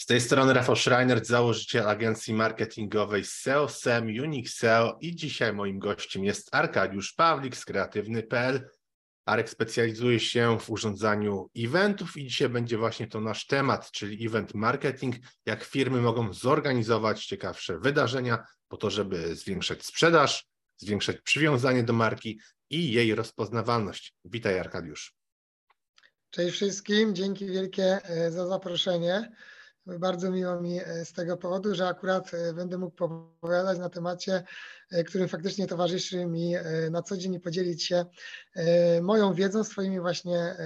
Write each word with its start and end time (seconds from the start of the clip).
Z 0.00 0.06
tej 0.06 0.20
strony 0.20 0.54
Rafał 0.54 0.76
Schreiner, 0.76 1.24
założyciel 1.24 1.88
agencji 1.88 2.34
marketingowej 2.34 3.24
SEO, 3.24 3.68
SEM, 3.68 4.06
Unix 4.06 4.54
SEO 4.54 4.98
i 5.00 5.16
dzisiaj 5.16 5.52
moim 5.52 5.78
gościem 5.78 6.24
jest 6.24 6.54
Arkadiusz 6.54 7.12
Pawlik 7.12 7.56
z 7.56 7.64
kreatywny.pl. 7.64 8.70
Arek 9.26 9.50
specjalizuje 9.50 10.20
się 10.20 10.58
w 10.58 10.70
urządzaniu 10.70 11.50
eventów 11.56 12.16
i 12.16 12.26
dzisiaj 12.26 12.48
będzie 12.48 12.78
właśnie 12.78 13.06
to 13.06 13.20
nasz 13.20 13.46
temat, 13.46 13.90
czyli 13.90 14.26
event 14.26 14.54
marketing, 14.54 15.16
jak 15.46 15.64
firmy 15.64 16.00
mogą 16.00 16.32
zorganizować 16.32 17.26
ciekawsze 17.26 17.78
wydarzenia 17.78 18.44
po 18.68 18.76
to, 18.76 18.90
żeby 18.90 19.36
zwiększać 19.36 19.84
sprzedaż, 19.84 20.46
zwiększać 20.76 21.20
przywiązanie 21.20 21.82
do 21.82 21.92
marki 21.92 22.40
i 22.70 22.92
jej 22.92 23.14
rozpoznawalność. 23.14 24.14
Witaj 24.24 24.58
Arkadiusz. 24.58 25.14
Cześć 26.30 26.54
wszystkim, 26.54 27.14
dzięki 27.14 27.46
wielkie 27.46 27.98
e, 28.04 28.30
za 28.30 28.46
zaproszenie. 28.46 29.30
Bardzo 29.98 30.30
miło 30.30 30.60
mi 30.60 30.80
e, 30.80 31.04
z 31.04 31.12
tego 31.12 31.36
powodu, 31.36 31.74
że 31.74 31.88
akurat 31.88 32.34
e, 32.34 32.54
będę 32.54 32.78
mógł 32.78 33.04
opowiadać 33.04 33.78
na 33.78 33.88
temacie, 33.88 34.42
którym 35.06 35.28
faktycznie 35.28 35.66
towarzyszy 35.66 36.26
mi 36.26 36.54
na 36.90 37.02
co 37.02 37.16
dzień 37.16 37.34
i 37.34 37.40
podzielić 37.40 37.84
się 37.84 38.04
moją 39.02 39.34
wiedzą, 39.34 39.64
swoimi 39.64 40.00
właśnie 40.00 40.56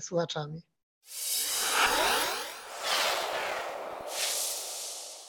słuchaczami. 0.00 0.62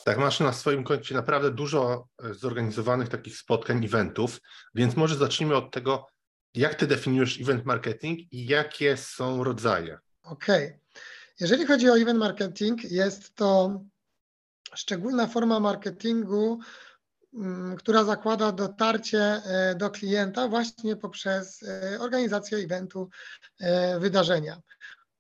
Tak, 0.05 0.17
masz 0.17 0.39
na 0.39 0.53
swoim 0.53 0.83
koncie 0.83 1.15
naprawdę 1.15 1.51
dużo 1.51 2.07
zorganizowanych 2.31 3.09
takich 3.09 3.37
spotkań, 3.37 3.85
eventów, 3.85 4.39
więc 4.75 4.95
może 4.95 5.15
zacznijmy 5.15 5.55
od 5.55 5.71
tego, 5.71 6.07
jak 6.53 6.75
ty 6.75 6.87
definiujesz 6.87 7.41
event 7.41 7.65
marketing 7.65 8.19
i 8.33 8.45
jakie 8.45 8.97
są 8.97 9.43
rodzaje? 9.43 9.99
Okej. 10.23 10.65
Okay. 10.65 10.79
Jeżeli 11.39 11.65
chodzi 11.65 11.89
o 11.89 11.97
event 11.97 12.19
marketing, 12.19 12.91
jest 12.91 13.35
to 13.35 13.81
szczególna 14.75 15.27
forma 15.27 15.59
marketingu, 15.59 16.59
mm, 17.33 17.75
która 17.75 18.03
zakłada 18.03 18.51
dotarcie 18.51 19.19
e, 19.19 19.75
do 19.75 19.89
klienta 19.89 20.47
właśnie 20.47 20.95
poprzez 20.95 21.63
e, 21.63 21.99
organizację 21.99 22.57
eventu, 22.57 23.09
e, 23.59 23.99
wydarzenia, 23.99 24.61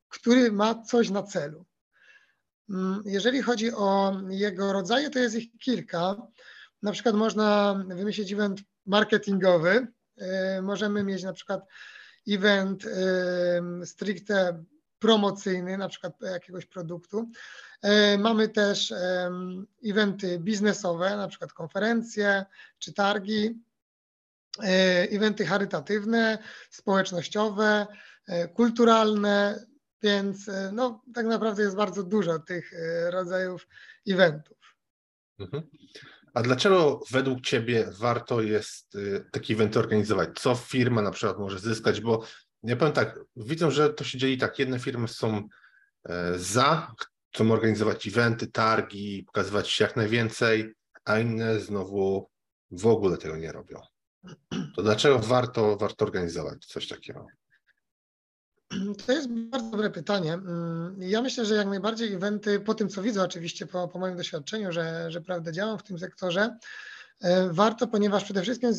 który 0.09 0.51
ma 0.51 0.83
coś 0.83 1.09
na 1.09 1.23
celu. 1.23 1.65
Mm, 2.69 3.01
jeżeli 3.05 3.41
chodzi 3.41 3.73
o 3.73 4.21
jego 4.29 4.73
rodzaje, 4.73 5.09
to 5.09 5.19
jest 5.19 5.35
ich 5.35 5.57
kilka. 5.57 6.15
Na 6.81 6.91
przykład 6.91 7.15
można 7.15 7.75
wymyślić 7.87 8.33
event 8.33 8.59
marketingowy, 8.85 9.87
możemy 10.61 11.03
mieć 11.03 11.23
na 11.23 11.33
przykład 11.33 11.61
event 12.27 12.83
stricte 13.85 14.63
promocyjny, 14.99 15.77
na 15.77 15.89
przykład 15.89 16.21
jakiegoś 16.21 16.65
produktu. 16.65 17.29
E, 17.81 18.17
mamy 18.17 18.49
też 18.49 18.93
eventy 19.85 20.39
biznesowe, 20.39 21.17
na 21.17 21.27
przykład 21.27 21.53
konferencje 21.53 22.45
czy 22.79 22.93
targi, 22.93 23.59
eventy 25.09 25.45
charytatywne, 25.45 26.37
społecznościowe, 26.69 27.87
kulturalne, 28.53 29.65
więc 30.01 30.49
no, 30.73 31.03
tak 31.13 31.25
naprawdę 31.25 31.63
jest 31.63 31.75
bardzo 31.75 32.03
dużo 32.03 32.39
tych 32.39 32.71
rodzajów 33.09 33.67
eventów. 34.07 34.57
Mhm. 35.39 35.63
A 36.33 36.41
dlaczego 36.41 37.01
według 37.11 37.41
Ciebie 37.41 37.87
warto 37.91 38.41
jest 38.41 38.97
taki 39.31 39.53
event 39.53 39.77
organizować? 39.77 40.29
Co 40.39 40.55
firma 40.55 41.01
na 41.01 41.11
przykład 41.11 41.39
może 41.39 41.59
zyskać? 41.59 42.01
Bo 42.01 42.23
ja 42.63 42.75
powiem 42.75 42.93
tak, 42.93 43.19
widzę, 43.35 43.71
że 43.71 43.93
to 43.93 44.03
się 44.03 44.17
dzieje 44.17 44.37
tak. 44.37 44.59
Jedne 44.59 44.79
firmy 44.79 45.07
są 45.07 45.47
e, 46.09 46.39
za, 46.39 46.93
chcą 47.33 47.51
organizować 47.51 48.07
eventy, 48.07 48.47
targi, 48.47 49.23
pokazywać 49.23 49.69
się 49.69 49.83
jak 49.83 49.95
najwięcej, 49.95 50.73
a 51.05 51.19
inne 51.19 51.59
znowu 51.59 52.29
w 52.71 52.87
ogóle 52.87 53.17
tego 53.17 53.37
nie 53.37 53.51
robią. 53.51 53.81
To 54.75 54.81
dlaczego 54.81 55.19
warto, 55.19 55.77
warto 55.77 56.05
organizować 56.05 56.65
coś 56.65 56.87
takiego? 56.87 57.25
To 59.05 59.11
jest 59.11 59.29
bardzo 59.29 59.71
dobre 59.71 59.89
pytanie. 59.89 60.33
Mm, 60.33 60.95
ja 60.99 61.21
myślę, 61.21 61.45
że 61.45 61.55
jak 61.55 61.67
najbardziej 61.67 62.13
eventy, 62.13 62.59
po 62.59 62.73
tym 62.73 62.89
co 62.89 63.01
widzę 63.01 63.23
oczywiście, 63.23 63.67
po, 63.67 63.87
po 63.87 63.99
moim 63.99 64.17
doświadczeniu, 64.17 64.71
że, 64.71 65.11
że 65.11 65.21
prawda 65.21 65.51
działam 65.51 65.79
w 65.79 65.83
tym 65.83 65.99
sektorze, 65.99 66.57
e, 67.21 67.49
warto, 67.53 67.87
ponieważ 67.87 68.23
przede 68.23 68.41
wszystkim 68.41 68.69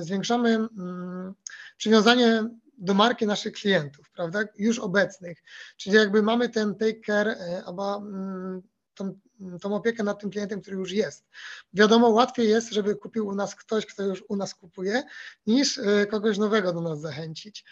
zwiększamy 0.00 0.54
mm, 0.54 1.34
przywiązanie 1.76 2.48
do 2.78 2.94
marki 2.94 3.26
naszych 3.26 3.52
klientów, 3.52 4.10
prawda, 4.10 4.40
już 4.58 4.78
obecnych. 4.78 5.42
Czyli 5.76 5.96
jakby 5.96 6.22
mamy 6.22 6.48
ten 6.48 6.74
take 6.74 7.00
care, 7.06 7.28
e, 7.28 7.62
albo 7.66 7.96
mm, 7.96 8.62
tą, 8.94 9.18
tą 9.60 9.74
opiekę 9.74 10.02
nad 10.02 10.20
tym 10.20 10.30
klientem, 10.30 10.60
który 10.60 10.76
już 10.76 10.92
jest. 10.92 11.26
Wiadomo, 11.72 12.08
łatwiej 12.08 12.48
jest, 12.48 12.72
żeby 12.72 12.96
kupił 12.96 13.26
u 13.26 13.34
nas 13.34 13.54
ktoś, 13.54 13.86
kto 13.86 14.02
już 14.02 14.24
u 14.28 14.36
nas 14.36 14.54
kupuje, 14.54 15.02
niż 15.46 15.78
e, 15.78 16.06
kogoś 16.06 16.38
nowego 16.38 16.72
do 16.72 16.80
nas 16.80 17.00
zachęcić. 17.00 17.64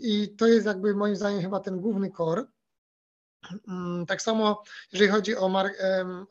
I 0.00 0.34
to 0.38 0.46
jest 0.46 0.66
jakby 0.66 0.94
moim 0.94 1.16
zdaniem 1.16 1.42
chyba 1.42 1.60
ten 1.60 1.80
główny 1.80 2.10
core. 2.10 2.44
Tak 4.08 4.22
samo, 4.22 4.62
jeżeli 4.92 5.10
chodzi 5.10 5.36
o 5.36 5.64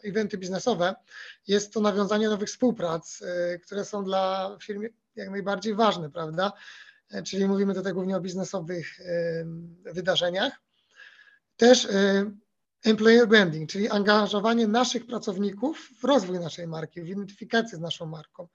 eventy 0.03 0.37
biznesowe, 0.37 0.95
jest 1.47 1.73
to 1.73 1.81
nawiązanie 1.81 2.29
nowych 2.29 2.49
współprac, 2.49 3.21
y, 3.21 3.59
które 3.59 3.85
są 3.85 4.03
dla 4.03 4.57
firm 4.61 4.81
jak 5.15 5.29
najbardziej 5.29 5.75
ważne, 5.75 6.11
prawda? 6.11 6.53
E, 7.09 7.23
czyli 7.23 7.47
mówimy 7.47 7.73
tutaj 7.73 7.94
głównie 7.94 8.18
o 8.18 8.22
biznesowych 8.22 9.00
wydarzeniach. 9.85 10.53
Też 11.57 11.85
y, 11.85 12.31
employer 12.84 13.28
branding, 13.28 13.69
czyli 13.69 13.90
angażowanie 13.90 14.68
naszych 14.68 15.07
pracowników 15.07 15.90
w 16.01 16.03
rozwój 16.03 16.40
naszej 16.40 16.67
marki, 16.67 17.01
w 17.01 17.07
identyfikację 17.07 17.78
z 17.78 17.81
naszą 17.81 18.06
marką. 18.06 18.47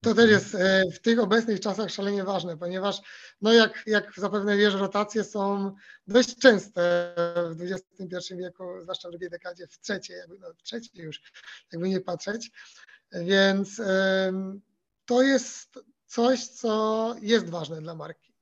To 0.00 0.14
też 0.14 0.30
jest 0.30 0.54
e, 0.54 0.82
w 0.94 1.00
tych 1.00 1.18
obecnych 1.18 1.60
czasach 1.60 1.90
szalenie 1.90 2.24
ważne, 2.24 2.56
ponieważ 2.56 3.00
no 3.40 3.52
jak, 3.52 3.82
jak 3.86 4.12
zapewne 4.16 4.56
wiesz, 4.56 4.74
rotacje 4.74 5.24
są 5.24 5.74
dość 6.06 6.38
częste 6.38 7.14
w 7.50 7.62
XXI 7.62 8.34
wieku, 8.36 8.64
zwłaszcza 8.82 9.08
w 9.08 9.10
drugiej 9.10 9.30
dekadzie, 9.30 9.66
w 9.66 9.78
trzeciej, 9.78 10.16
jakby, 10.16 10.38
no 10.38 10.54
w 10.54 10.62
trzeciej 10.62 11.04
już, 11.04 11.22
jakby 11.72 11.88
nie 11.88 12.00
patrzeć. 12.00 12.50
Więc 13.12 13.80
to 15.04 15.22
jest 15.22 15.78
coś, 16.14 16.46
co 16.46 17.14
jest 17.22 17.50
ważne 17.50 17.80
dla 17.80 17.94
marki 17.94 18.34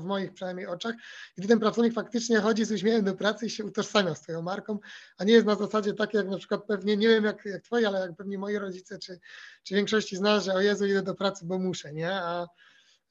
w 0.00 0.04
moich 0.04 0.32
przynajmniej 0.32 0.66
oczach, 0.66 0.94
gdy 1.36 1.48
ten 1.48 1.60
pracownik 1.60 1.94
faktycznie 1.94 2.40
chodzi 2.40 2.64
z 2.64 2.72
uśmiechem 2.72 3.04
do 3.04 3.14
pracy 3.14 3.46
i 3.46 3.50
się 3.50 3.64
utożsamia 3.64 4.14
z 4.14 4.20
Twoją 4.20 4.42
marką, 4.42 4.78
a 5.18 5.24
nie 5.24 5.32
jest 5.32 5.46
na 5.46 5.54
zasadzie 5.54 5.94
tak 5.94 6.14
jak 6.14 6.28
na 6.28 6.38
przykład 6.38 6.64
pewnie, 6.66 6.96
nie 6.96 7.08
wiem 7.08 7.24
jak, 7.24 7.44
jak 7.44 7.62
Twoje, 7.62 7.88
ale 7.88 8.00
jak 8.00 8.16
pewnie 8.16 8.38
moi 8.38 8.58
rodzice, 8.58 8.98
czy, 8.98 9.18
czy 9.62 9.74
większości 9.74 10.16
z 10.16 10.42
że 10.42 10.54
o 10.54 10.60
Jezu, 10.60 10.86
idę 10.86 11.02
do 11.02 11.14
pracy, 11.14 11.46
bo 11.46 11.58
muszę, 11.58 11.92
nie? 11.92 12.12
A 12.12 12.44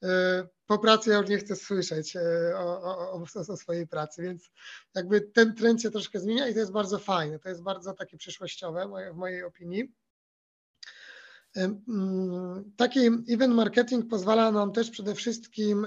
y, 0.04 0.08
po 0.66 0.78
pracy 0.78 1.10
ja 1.10 1.18
już 1.18 1.28
nie 1.28 1.38
chcę 1.38 1.56
słyszeć 1.56 2.16
y, 2.16 2.20
o, 2.56 2.82
o, 2.82 3.22
o, 3.48 3.56
swojej 3.56 3.86
pracy, 3.86 4.22
więc 4.22 4.50
jakby 4.94 5.20
ten 5.20 5.54
trend 5.54 5.82
się 5.82 5.90
troszkę 5.90 6.20
zmienia 6.20 6.48
i 6.48 6.54
to 6.54 6.60
jest 6.60 6.72
bardzo 6.72 6.98
fajne, 6.98 7.38
to 7.38 7.48
jest 7.48 7.62
bardzo 7.62 7.94
takie 7.94 8.16
przyszłościowe 8.16 8.88
w 9.12 9.16
mojej 9.16 9.44
opinii. 9.44 9.92
Mm, 11.56 12.72
taki 12.76 13.00
event 13.06 13.54
marketing 13.54 14.08
pozwala 14.08 14.52
nam 14.52 14.72
też 14.72 14.90
przede 14.90 15.14
wszystkim 15.14 15.86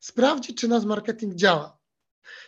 sprawdzić, 0.00 0.60
czy 0.60 0.68
nasz 0.68 0.84
marketing 0.84 1.34
działa. 1.34 1.82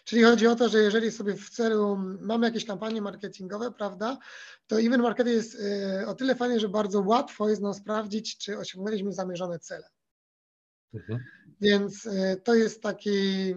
Czyli 0.05 0.23
chodzi 0.23 0.47
o 0.47 0.57
to, 0.57 0.69
że 0.69 0.79
jeżeli 0.79 1.11
sobie 1.11 1.35
w 1.35 1.51
celu 1.51 1.97
mamy 2.21 2.47
jakieś 2.47 2.65
kampanie 2.65 3.03
marketingowe, 3.03 3.73
prawda, 3.73 4.19
to 4.67 4.81
event 4.81 5.03
marketing 5.03 5.37
jest 5.37 5.61
e, 5.61 6.07
o 6.07 6.15
tyle 6.15 6.35
fajny, 6.35 6.61
że 6.61 6.69
bardzo 6.69 7.01
łatwo 7.01 7.49
jest 7.49 7.63
nam 7.63 7.75
sprawdzić, 7.75 8.39
czy 8.39 8.59
osiągnęliśmy 8.59 9.13
zamierzone 9.13 9.59
cele. 9.59 9.89
Mhm. 10.95 11.25
Więc 11.61 12.07
e, 12.07 12.37
to 12.37 12.55
jest 12.55 12.83
taki 12.83 13.55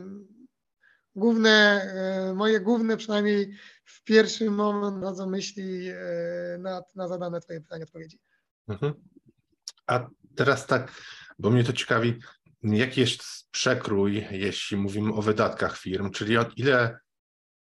główne, 1.18 1.50
e, 1.50 2.34
moje 2.34 2.60
główne 2.60 2.98
przynajmniej 2.98 3.58
w 3.86 4.04
pierwszym 4.04 4.54
moment 4.54 5.04
rodzą 5.04 5.30
myśli 5.30 5.88
e, 5.90 5.96
na, 6.60 6.81
na 6.96 7.08
zadane 7.08 7.42
Twoje 7.42 7.62
pytanie, 7.62 7.84
odpowiedzi. 7.84 8.19
Mhm. 8.68 8.94
A 9.88 10.10
teraz 10.36 10.68
tak, 10.68 10.92
bo 11.40 11.50
mnie 11.50 11.64
to 11.64 11.74
ciekawi, 11.74 12.19
jaki 12.64 13.02
jest 13.02 13.24
przekrój, 13.52 14.28
jeśli 14.31 14.78
mówimy 14.78 15.14
o 15.14 15.22
wydatkach 15.22 15.78
firm, 15.78 16.12
czyli 16.12 16.38
od 16.38 16.58
ile 16.58 17.00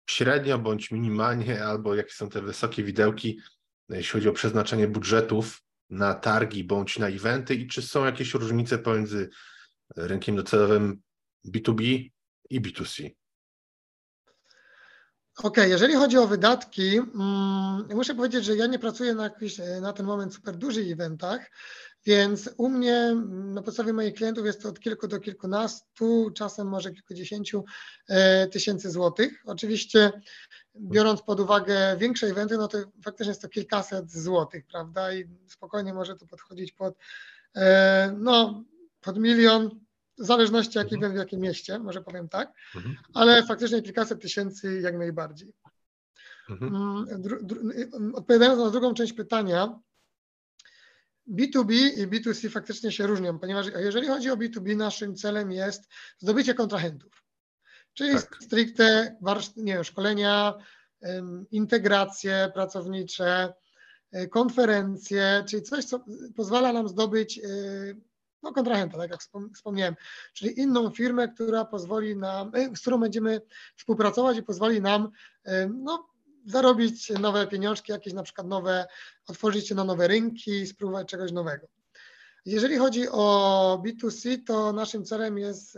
średnio 0.10 0.60
bądź 0.60 0.92
minimalnie, 0.92 1.63
albo 1.63 1.95
jakie 1.95 2.13
są 2.13 2.30
te 2.30 2.42
wysokie 2.42 2.83
widełki, 2.83 3.40
jeśli 3.90 4.12
chodzi 4.12 4.30
o 4.30 4.33
przeznaczenie 4.33 4.88
budżetów 4.88 5.62
na 5.90 6.13
targi 6.13 6.63
bądź 6.63 7.00
na 7.00 7.07
eventy 7.07 7.56
i 7.56 7.68
czy 7.68 7.81
są 7.81 8.06
jakieś 8.06 8.33
różnice 8.33 8.78
pomiędzy 8.78 9.30
rynkiem 9.95 10.36
docelowym 10.36 11.01
B2B 11.48 12.10
i 12.50 12.62
B2C? 12.62 13.10
OK, 15.44 15.57
jeżeli 15.57 15.94
chodzi 15.94 16.18
o 16.18 16.28
wydatki, 16.28 16.98
mm, 16.98 17.88
muszę 17.95 18.16
powiedzieć, 18.16 18.45
że 18.45 18.56
ja 18.56 18.68
nie 18.68 18.80
pracuję 18.80 19.16
na, 19.16 19.24
jakiś, 19.24 19.57
na 19.81 19.94
ten 19.94 20.06
moment 20.06 20.34
super 20.34 20.56
dużych 20.56 20.92
eventach, 20.92 21.51
Więc 22.06 22.50
u 22.57 22.69
mnie 22.69 23.16
na 23.28 23.62
podstawie 23.62 23.94
moich 23.94 24.13
klientów 24.13 24.45
jest 24.45 24.62
to 24.62 24.69
od 24.69 24.80
kilku 24.80 25.07
do 25.07 25.19
kilkunastu, 25.19 26.31
czasem 26.36 26.68
może 26.68 26.92
kilkudziesięciu 26.92 27.63
e, 28.10 28.48
tysięcy 28.48 28.92
złotych. 28.92 29.44
Oczywiście 29.45 30.12
biorąc 30.75 31.22
pod 31.22 31.40
uwagę 31.40 31.98
większe 31.98 32.28
eventy, 32.28 32.57
no 32.57 32.68
to 32.68 32.78
faktycznie 33.04 33.31
jest 33.31 33.42
to 33.42 33.50
kilkaset 33.50 34.12
złotych, 34.12 34.66
prawda? 34.72 35.13
I 35.13 35.25
spokojnie 35.48 35.94
może 35.94 36.16
to 36.16 36.28
podchodzić 36.28 36.72
pod, 36.72 36.95
e, 37.56 38.16
no, 38.18 38.63
pod 39.01 39.19
milion, 39.19 39.87
w 40.18 40.25
zależności 40.25 40.78
jaki 40.78 40.96
mhm. 40.96 41.14
w 41.14 41.16
jakim 41.16 41.40
mieście, 41.40 41.80
może 41.80 42.02
powiem 42.02 42.30
tak, 42.30 42.54
mhm. 42.75 42.96
ale 43.14 43.44
faktycznie 43.44 43.81
kilkaset 43.81 44.22
tysięcy 44.22 44.81
jak 44.81 44.98
najbardziej. 44.98 45.54
Mhm. 46.50 46.75
Mm, 46.75 48.16
odpowiadając 48.16 48.60
na 48.60 48.69
drugą 48.69 48.94
część 48.94 49.14
pytania, 49.14 49.80
B2B 51.28 51.74
i 51.74 52.08
B2C 52.08 52.50
faktycznie 52.50 52.92
się 52.92 53.08
różnią, 53.08 53.40
ponieważ 53.40 53.68
jeżeli 53.75 54.08
chodzi 54.08 54.30
o 54.30 54.38
B2B, 54.38 54.75
naszym 54.75 55.16
celem 55.16 55.52
jest 55.52 55.90
zdobycie 56.18 56.54
kontrahentów, 56.54 57.24
czyli 57.94 58.14
tak. 58.14 58.38
stricte 58.42 59.18
nie 59.58 59.74
wiem, 59.74 59.84
szkolenia, 59.84 60.54
integracje 61.52 62.52
pracownicze, 62.54 63.54
e, 64.12 64.28
konferencje, 64.28 65.44
czyli 65.50 65.64
coś, 65.64 65.86
co 65.86 66.06
pozwala 66.36 66.74
nam 66.74 66.88
zdobyć 66.88 67.40
e, 67.40 67.42
no, 68.44 68.54
kontrahenta, 68.54 68.98
tak 68.98 69.12
jak 69.12 69.22
wspomniałem, 69.56 69.95
czyli 70.34 70.60
inną 70.60 70.89
firmę, 70.89 71.28
która 71.28 71.66
pozwoli 71.66 72.16
nam, 72.16 72.51
e, 72.56 72.75
z 72.75 72.81
którą 72.81 73.00
będziemy 73.00 73.42
współpracować 73.75 74.38
i 74.38 74.44
pozwoli 74.44 74.81
nam 74.81 75.10
no, 75.74 76.07
zarobić 76.45 77.10
nowe 77.10 77.48
pieniążki, 77.48 77.92
jakieś 77.92 78.13
na 78.13 78.24
przykład 78.24 78.48
nowe, 78.48 78.88
otworzyć 79.28 79.68
się 79.68 79.75
na 79.75 79.84
nowe 79.84 80.07
rynki, 80.07 80.68
spróbować 80.68 81.07
czegoś 81.07 81.31
nowego. 81.31 81.68
Jeżeli 82.45 82.78
chodzi 82.78 83.10
o 83.10 83.81
B2C, 83.86 84.44
to 84.45 84.74
naszym 84.74 85.06
celem 85.06 85.38
jest 85.38 85.78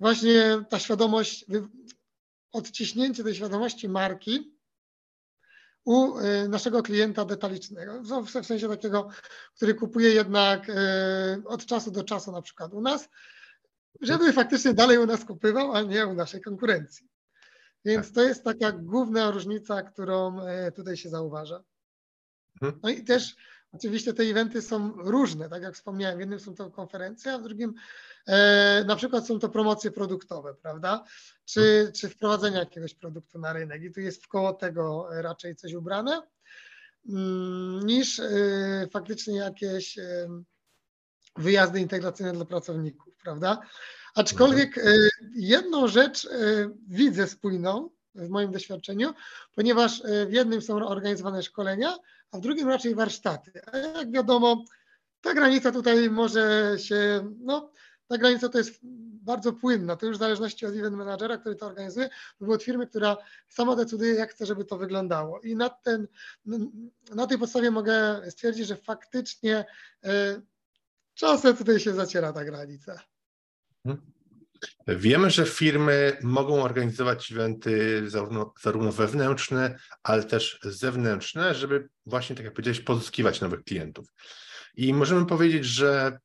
właśnie 0.00 0.64
ta 0.68 0.78
świadomość, 0.78 1.46
odciśnięcie 2.52 3.24
tej 3.24 3.34
świadomości 3.34 3.88
marki 3.88 4.59
u 5.84 6.18
e, 6.18 6.48
naszego 6.48 6.82
klienta 6.82 7.24
detalicznego, 7.24 8.02
w 8.24 8.46
sensie 8.46 8.68
takiego, 8.68 9.08
który 9.56 9.74
kupuje 9.74 10.10
jednak 10.10 10.70
e, 10.70 11.42
od 11.44 11.66
czasu 11.66 11.90
do 11.90 12.04
czasu 12.04 12.32
na 12.32 12.42
przykład 12.42 12.74
u 12.74 12.80
nas, 12.80 13.08
żeby 14.00 14.32
faktycznie 14.32 14.74
dalej 14.74 14.98
u 14.98 15.06
nas 15.06 15.24
kupywał, 15.24 15.72
a 15.72 15.82
nie 15.82 16.06
u 16.06 16.14
naszej 16.14 16.40
konkurencji. 16.40 17.08
Więc 17.84 18.06
tak. 18.06 18.14
to 18.14 18.22
jest 18.22 18.44
taka 18.44 18.72
główna 18.72 19.30
różnica, 19.30 19.82
którą 19.82 20.40
e, 20.40 20.72
tutaj 20.72 20.96
się 20.96 21.08
zauważa. 21.08 21.64
Mhm. 22.62 22.80
No 22.82 22.90
i 22.90 23.04
też 23.04 23.36
oczywiście 23.72 24.14
te 24.14 24.22
eventy 24.22 24.62
są 24.62 24.92
różne, 24.92 25.48
tak 25.48 25.62
jak 25.62 25.74
wspomniałem, 25.74 26.16
w 26.16 26.20
jednym 26.20 26.40
są 26.40 26.54
to 26.54 26.70
konferencje, 26.70 27.32
a 27.32 27.38
w 27.38 27.42
drugim 27.42 27.74
e, 28.26 28.84
na 28.86 28.96
przykład 28.96 29.26
są 29.26 29.38
to 29.38 29.48
promocje 29.48 29.90
produktowe, 29.90 30.54
prawda? 30.54 31.04
Czy, 31.44 31.92
czy 31.94 32.08
wprowadzenie 32.08 32.58
jakiegoś 32.58 32.94
produktu 32.94 33.38
na 33.38 33.52
rynek 33.52 33.82
i 33.82 33.92
tu 33.92 34.00
jest 34.00 34.24
w 34.24 34.28
koło 34.28 34.52
tego 34.52 35.08
raczej 35.10 35.56
coś 35.56 35.72
ubrane 35.72 36.22
mm, 37.08 37.86
niż 37.86 38.20
e, 38.20 38.30
faktycznie 38.92 39.36
jakieś 39.36 39.98
wyjazdy 41.36 41.80
integracyjne 41.80 42.32
dla 42.32 42.44
pracowników, 42.44 43.14
prawda? 43.22 43.60
Aczkolwiek 44.14 44.78
e, 44.78 45.08
jedną 45.34 45.88
rzecz 45.88 46.24
e, 46.24 46.28
widzę 46.88 47.26
spójną 47.26 47.90
w 48.14 48.28
moim 48.28 48.52
doświadczeniu, 48.52 49.14
ponieważ 49.54 50.04
e, 50.04 50.26
w 50.26 50.32
jednym 50.32 50.62
są 50.62 50.88
organizowane 50.88 51.42
szkolenia, 51.42 51.96
a 52.32 52.38
w 52.38 52.40
drugim 52.40 52.68
raczej 52.68 52.94
warsztaty. 52.94 53.52
A 53.72 53.76
jak 53.78 54.10
wiadomo, 54.10 54.64
ta 55.20 55.34
granica 55.34 55.72
tutaj 55.72 56.10
może 56.10 56.74
się, 56.78 57.30
no, 57.40 57.70
ta 58.06 58.18
granica 58.18 58.48
to 58.48 58.58
jest 58.58 58.80
bardzo 59.22 59.52
płynna. 59.52 59.96
To 59.96 60.06
już 60.06 60.16
w 60.16 60.20
zależności 60.20 60.66
od 60.66 60.74
event 60.74 60.96
managera, 60.96 61.38
który 61.38 61.56
to 61.56 61.66
organizuje, 61.66 62.10
lub 62.40 62.50
od 62.50 62.62
firmy, 62.62 62.86
która 62.86 63.16
sama 63.48 63.76
decyduje, 63.76 64.14
jak 64.14 64.30
chce, 64.30 64.46
żeby 64.46 64.64
to 64.64 64.78
wyglądało. 64.78 65.40
I 65.40 65.56
na, 65.56 65.68
ten, 65.68 66.08
na 67.14 67.26
tej 67.26 67.38
podstawie 67.38 67.70
mogę 67.70 68.22
stwierdzić, 68.30 68.66
że 68.66 68.76
faktycznie 68.76 69.64
czasem 71.14 71.56
tutaj 71.56 71.80
się 71.80 71.94
zaciera 71.94 72.32
ta 72.32 72.44
granica. 72.44 73.00
Mhm. 73.84 74.19
Wiemy, 74.86 75.30
że 75.30 75.46
firmy 75.46 76.16
mogą 76.22 76.62
organizować 76.62 77.32
eventy 77.32 78.02
zarówno, 78.10 78.52
zarówno 78.62 78.92
wewnętrzne, 78.92 79.78
ale 80.02 80.24
też 80.24 80.58
zewnętrzne, 80.62 81.54
żeby 81.54 81.88
właśnie, 82.06 82.36
tak 82.36 82.44
jak 82.44 82.54
powiedziałeś, 82.54 82.80
pozyskiwać 82.80 83.40
nowych 83.40 83.64
klientów. 83.64 84.06
I 84.74 84.94
możemy 84.94 85.26
powiedzieć, 85.26 85.64
że 85.64 86.18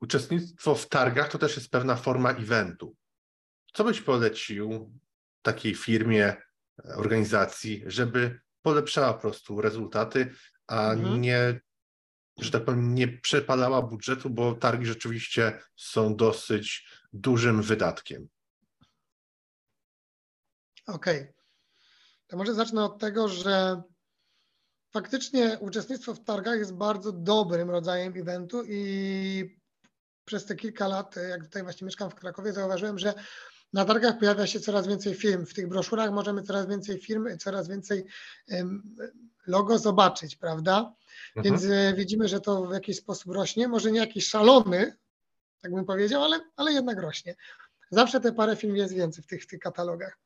uczestnictwo 0.00 0.74
w 0.74 0.88
targach 0.88 1.28
to 1.30 1.38
też 1.38 1.56
jest 1.56 1.70
pewna 1.70 1.96
forma 1.96 2.30
eventu. 2.30 2.96
Co 3.72 3.84
byś 3.84 4.00
polecił 4.00 4.92
takiej 5.42 5.74
firmie, 5.74 6.36
organizacji, 6.96 7.82
żeby 7.86 8.40
polepszała 8.62 9.14
po 9.14 9.20
prostu 9.20 9.60
rezultaty, 9.60 10.34
a 10.66 10.92
mhm. 10.92 11.20
nie 11.20 11.60
że 12.38 12.50
tak 12.50 12.64
powiem, 12.64 12.94
nie 12.94 13.08
przepalała 13.08 13.82
budżetu, 13.82 14.30
bo 14.30 14.54
targi 14.54 14.86
rzeczywiście 14.86 15.60
są 15.76 16.16
dosyć 16.16 16.88
dużym 17.12 17.62
wydatkiem. 17.62 18.28
Okej. 20.86 21.20
Okay. 21.20 21.34
To 22.26 22.36
może 22.36 22.54
zacznę 22.54 22.84
od 22.84 22.98
tego, 22.98 23.28
że 23.28 23.82
faktycznie 24.92 25.58
uczestnictwo 25.60 26.14
w 26.14 26.24
targach 26.24 26.58
jest 26.58 26.74
bardzo 26.74 27.12
dobrym 27.12 27.70
rodzajem 27.70 28.12
eventu 28.16 28.62
i 28.68 29.58
przez 30.24 30.46
te 30.46 30.56
kilka 30.56 30.88
lat, 30.88 31.16
jak 31.16 31.42
tutaj 31.44 31.62
właśnie 31.62 31.84
mieszkam 31.84 32.10
w 32.10 32.14
Krakowie, 32.14 32.52
zauważyłem, 32.52 32.98
że 32.98 33.14
na 33.74 33.84
targach 33.84 34.18
pojawia 34.18 34.46
się 34.46 34.60
coraz 34.60 34.86
więcej 34.86 35.14
firm. 35.14 35.46
W 35.46 35.54
tych 35.54 35.68
broszurach 35.68 36.12
możemy 36.12 36.42
coraz 36.42 36.66
więcej 36.66 36.98
firm, 37.00 37.38
coraz 37.38 37.68
więcej 37.68 38.04
logo 39.46 39.78
zobaczyć, 39.78 40.36
prawda? 40.36 40.94
Mhm. 41.36 41.44
Więc 41.44 41.72
e, 41.72 41.94
widzimy, 41.94 42.28
że 42.28 42.40
to 42.40 42.66
w 42.66 42.72
jakiś 42.72 42.96
sposób 42.96 43.32
rośnie. 43.32 43.68
Może 43.68 43.92
nie 43.92 44.00
jakiś 44.00 44.28
szalony, 44.28 44.96
tak 45.60 45.74
bym 45.74 45.84
powiedział, 45.84 46.22
ale, 46.22 46.40
ale 46.56 46.72
jednak 46.72 46.98
rośnie. 46.98 47.36
Zawsze 47.90 48.20
te 48.20 48.32
parę 48.32 48.56
film 48.56 48.76
jest 48.76 48.94
więcej 48.94 49.24
w 49.24 49.26
tych, 49.26 49.42
w 49.42 49.46
tych 49.46 49.60
katalogach. 49.60 50.18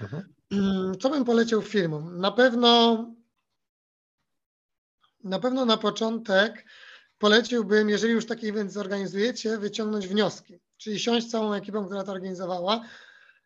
Mhm. 0.00 0.34
Mm, 0.52 0.98
co 0.98 1.10
bym 1.10 1.24
polecił 1.24 1.62
firmom? 1.62 2.20
Na 2.20 2.32
pewno 2.32 3.04
na 5.24 5.38
pewno 5.38 5.64
na 5.64 5.76
początek 5.76 6.64
poleciłbym, 7.18 7.88
jeżeli 7.88 8.12
już 8.12 8.26
taki 8.26 8.48
event 8.48 8.72
zorganizujecie, 8.72 9.58
wyciągnąć 9.58 10.08
wnioski, 10.08 10.60
czyli 10.76 10.98
siąść 10.98 11.30
całą 11.30 11.52
ekipą, 11.52 11.86
która 11.86 12.04
to 12.04 12.12
organizowała, 12.12 12.84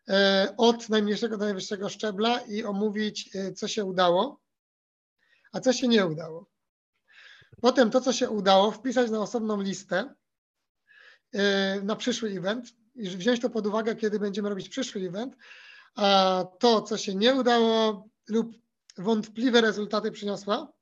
e, 0.09 0.53
od 0.57 0.89
najmniejszego 0.89 1.37
do 1.37 1.45
najwyższego 1.45 1.89
szczebla 1.89 2.39
i 2.39 2.63
omówić, 2.63 3.35
e, 3.35 3.53
co 3.53 3.67
się 3.67 3.85
udało, 3.85 4.41
a 5.51 5.59
co 5.59 5.73
się 5.73 5.87
nie 5.87 6.05
udało. 6.05 6.49
Potem 7.61 7.91
to, 7.91 8.01
co 8.01 8.13
się 8.13 8.29
udało, 8.29 8.71
wpisać 8.71 9.11
na 9.11 9.19
osobną 9.19 9.61
listę 9.61 10.15
e, 11.33 11.81
na 11.81 11.95
przyszły 11.95 12.29
event 12.29 12.73
i 12.95 13.09
wziąć 13.09 13.41
to 13.41 13.49
pod 13.49 13.67
uwagę, 13.67 13.95
kiedy 13.95 14.19
będziemy 14.19 14.49
robić 14.49 14.69
przyszły 14.69 15.01
event, 15.01 15.35
a 15.95 16.45
to, 16.59 16.81
co 16.81 16.97
się 16.97 17.15
nie 17.15 17.35
udało 17.35 18.07
lub 18.27 18.57
wątpliwe 18.97 19.61
rezultaty 19.61 20.11
przyniosła, 20.11 20.73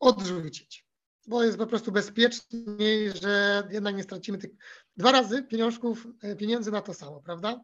odrzucić, 0.00 0.86
bo 1.28 1.44
jest 1.44 1.58
po 1.58 1.66
prostu 1.66 1.92
bezpieczniej, 1.92 3.12
że 3.22 3.62
jednak 3.70 3.96
nie 3.96 4.02
stracimy 4.02 4.38
tych 4.38 4.50
dwa 4.96 5.12
razy 5.12 5.42
pieniążków, 5.42 6.06
e, 6.22 6.36
pieniędzy 6.36 6.70
na 6.70 6.82
to 6.82 6.94
samo, 6.94 7.20
prawda? 7.20 7.60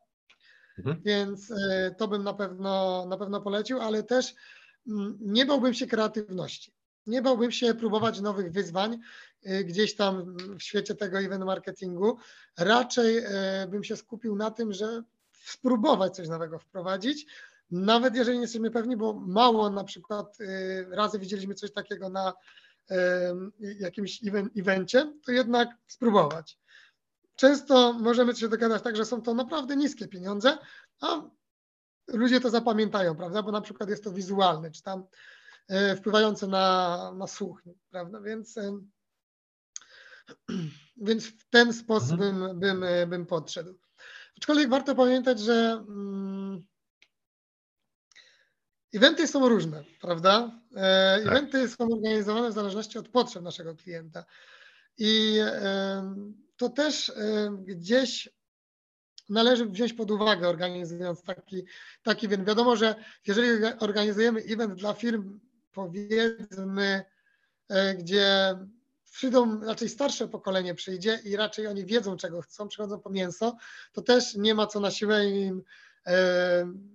Mhm. 0.78 1.02
Więc 1.04 1.50
e, 1.50 1.94
to 1.98 2.08
bym 2.08 2.22
na 2.22 2.34
pewno, 2.34 3.06
na 3.08 3.16
pewno 3.16 3.40
polecił, 3.40 3.80
ale 3.80 4.02
też 4.02 4.34
Mm, 4.86 5.18
nie 5.20 5.46
bałbym 5.46 5.74
się 5.74 5.86
kreatywności. 5.86 6.72
Nie 7.06 7.22
bałbym 7.22 7.52
się 7.52 7.74
próbować 7.74 8.20
nowych 8.20 8.52
wyzwań 8.52 8.98
y, 9.46 9.64
gdzieś 9.64 9.96
tam 9.96 10.36
w 10.58 10.62
świecie 10.62 10.94
tego 10.94 11.18
event 11.18 11.44
marketingu. 11.44 12.18
Raczej 12.58 13.22
bym 13.68 13.84
się 13.84 13.96
skupił 13.96 14.36
na 14.36 14.50
tym, 14.50 14.72
że 14.72 15.02
spróbować 15.32 16.16
coś 16.16 16.28
nowego 16.28 16.58
wprowadzić, 16.58 17.26
nawet 17.70 18.14
jeżeli 18.14 18.36
nie 18.36 18.42
jesteśmy 18.42 18.70
pewni, 18.70 18.96
bo 18.96 19.12
mało 19.12 19.70
na 19.70 19.84
przykład 19.84 20.38
razy 20.90 21.18
widzieliśmy 21.18 21.54
coś 21.54 21.72
takiego 21.72 22.08
na 22.08 22.32
jakimś 23.60 24.20
evencie, 24.56 25.12
to 25.24 25.32
jednak 25.32 25.68
spróbować. 25.86 26.58
Często 27.36 27.92
możemy 27.92 28.36
się 28.36 28.48
dogadać 28.48 28.82
tak, 28.82 28.96
że 28.96 29.04
są 29.04 29.22
to 29.22 29.34
naprawdę 29.34 29.76
niskie 29.76 30.08
pieniądze, 30.08 30.58
a 31.00 31.22
ludzie 32.08 32.40
to 32.40 32.50
zapamiętają, 32.50 33.16
prawda? 33.16 33.42
Bo 33.42 33.52
na 33.52 33.60
przykład 33.60 33.90
jest 33.90 34.04
to 34.04 34.12
wizualne, 34.12 34.70
czy 34.70 34.82
tam 34.82 35.04
e, 35.68 35.96
wpływające 35.96 36.46
na, 36.46 37.12
na 37.16 37.26
słuch, 37.26 37.62
prawda? 37.90 38.20
Więc, 38.20 38.58
więc 41.06 41.26
w 41.26 41.48
ten 41.50 41.72
sposób 41.72 42.20
mhm. 42.20 42.40
bym, 42.40 42.60
bym, 42.60 42.84
e, 42.84 43.06
bym 43.06 43.26
podszedł. 43.26 43.78
Aczkolwiek 44.36 44.68
warto 44.68 44.94
pamiętać, 44.94 45.40
że 45.40 45.84
mm, 45.88 46.66
Eventy 48.94 49.26
są 49.26 49.48
różne, 49.48 49.84
prawda? 50.00 50.60
E, 50.76 51.16
tak. 51.18 51.26
Eventy 51.26 51.68
są 51.68 51.88
organizowane 51.88 52.50
w 52.50 52.52
zależności 52.52 52.98
od 52.98 53.08
potrzeb 53.08 53.42
naszego 53.42 53.74
klienta. 53.74 54.24
I 54.98 55.38
to 56.56 56.68
też 56.68 57.12
gdzieś 57.58 58.28
należy 59.30 59.66
wziąć 59.66 59.92
pod 59.92 60.10
uwagę, 60.10 60.48
organizując 60.48 61.22
taki, 61.22 61.64
taki 62.02 62.26
event. 62.26 62.48
Wiadomo, 62.48 62.76
że 62.76 62.94
jeżeli 63.26 63.64
organizujemy 63.78 64.40
event 64.40 64.74
dla 64.74 64.94
firm, 64.94 65.40
powiedzmy, 65.72 67.04
e, 67.68 67.94
gdzie 67.94 68.54
przyjdą, 69.12 69.60
raczej 69.60 69.88
starsze 69.88 70.28
pokolenie 70.28 70.74
przyjdzie 70.74 71.20
i 71.24 71.36
raczej 71.36 71.66
oni 71.66 71.86
wiedzą, 71.86 72.16
czego 72.16 72.42
chcą, 72.42 72.68
przychodzą 72.68 73.00
po 73.00 73.10
mięso, 73.10 73.56
to 73.92 74.02
też 74.02 74.34
nie 74.34 74.54
ma 74.54 74.66
co 74.66 74.80
na 74.80 74.90
siłę 74.90 75.30
im 75.30 75.62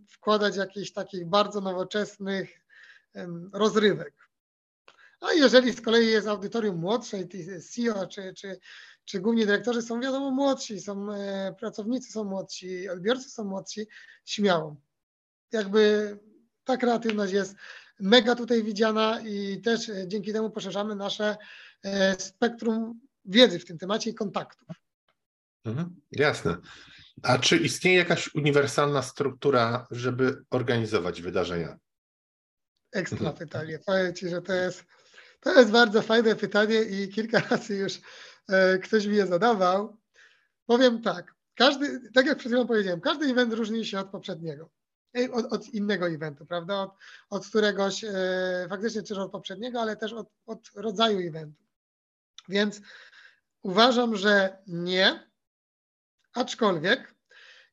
wkładać 0.10 0.56
jakichś 0.56 0.92
takich 0.92 1.26
bardzo 1.26 1.62
nowoczesnych 1.62 2.50
rozrywek. 3.54 4.26
A 5.22 5.34
jeżeli 5.34 5.74
z 5.74 5.82
kolei 5.82 6.08
jest 6.08 6.28
audytorium 6.28 6.78
młodsze 6.78 7.20
i 7.20 7.28
CEO 7.62 8.08
czy, 8.08 8.34
czy, 8.34 8.60
czy 9.06 9.20
główni 9.20 9.46
dyrektorzy 9.46 9.82
są 9.82 10.02
wiadomo 10.02 10.32
młodsi, 10.32 10.82
są 10.82 11.14
e, 11.14 11.56
pracownicy 11.60 12.12
są 12.12 12.24
młodsi, 12.24 12.90
odbiorcy 12.90 13.30
są 13.30 13.44
młodsi, 13.44 13.88
śmiało. 14.26 14.76
Jakby 15.52 16.18
ta 16.64 16.78
kreatywność 16.78 17.34
jest 17.34 17.56
mega 18.00 18.36
tutaj 18.36 18.64
widziana 18.64 19.22
i 19.22 19.62
też 19.62 19.90
e, 19.90 20.08
dzięki 20.08 20.34
temu 20.34 20.50
poszerzamy 20.50 20.96
nasze 20.96 21.38
e, 21.84 22.20
spektrum 22.20 23.00
wiedzy 23.26 23.60
w 23.60 23.66
tym 23.66 23.78
temacie 23.78 24.10
i 24.10 24.16
kontaktów. 24.16 24.68
Mhm, 25.66 26.02
jasne. 26.12 26.58
A 27.24 27.38
czy 27.38 27.57
istnieje 27.57 27.98
jakaś 27.98 28.36
uniwersalna 28.36 29.01
struktura, 29.01 29.88
żeby 29.91 30.43
organizować 30.50 31.22
wydarzenia? 31.22 31.77
Ekstra 32.91 33.34
pytanie. 33.34 33.79
Powiem 33.86 34.13
Ci, 34.13 34.29
że 34.29 34.41
to 34.41 34.53
jest, 34.53 34.84
to 35.39 35.60
jest 35.60 35.72
bardzo 35.72 36.01
fajne 36.01 36.36
pytanie 36.36 36.81
i 36.81 37.10
kilka 37.10 37.39
razy 37.50 37.75
już 37.75 38.00
e, 38.50 38.77
ktoś 38.77 39.05
mi 39.05 39.15
je 39.15 39.27
zadawał. 39.27 39.98
Powiem 40.65 41.01
tak, 41.01 41.36
każdy, 41.55 42.12
tak 42.13 42.25
jak 42.25 42.38
przed 42.38 42.51
chwilą 42.51 42.67
powiedziałem, 42.67 43.01
każdy 43.01 43.25
event 43.25 43.53
różni 43.53 43.86
się 43.86 44.00
od 44.00 44.10
poprzedniego, 44.10 44.69
e, 45.17 45.31
od, 45.31 45.53
od 45.53 45.69
innego 45.69 46.07
eventu, 46.07 46.45
prawda? 46.45 46.81
Od, 46.81 46.91
od 47.29 47.48
któregoś, 47.48 48.03
e, 48.03 48.67
faktycznie 48.69 49.03
czy 49.03 49.22
od 49.22 49.31
poprzedniego, 49.31 49.81
ale 49.81 49.95
też 49.95 50.13
od, 50.13 50.27
od 50.45 50.69
rodzaju 50.75 51.27
eventu. 51.27 51.63
Więc 52.50 52.81
uważam, 53.62 54.15
że 54.15 54.57
nie, 54.67 55.27
aczkolwiek 56.36 57.15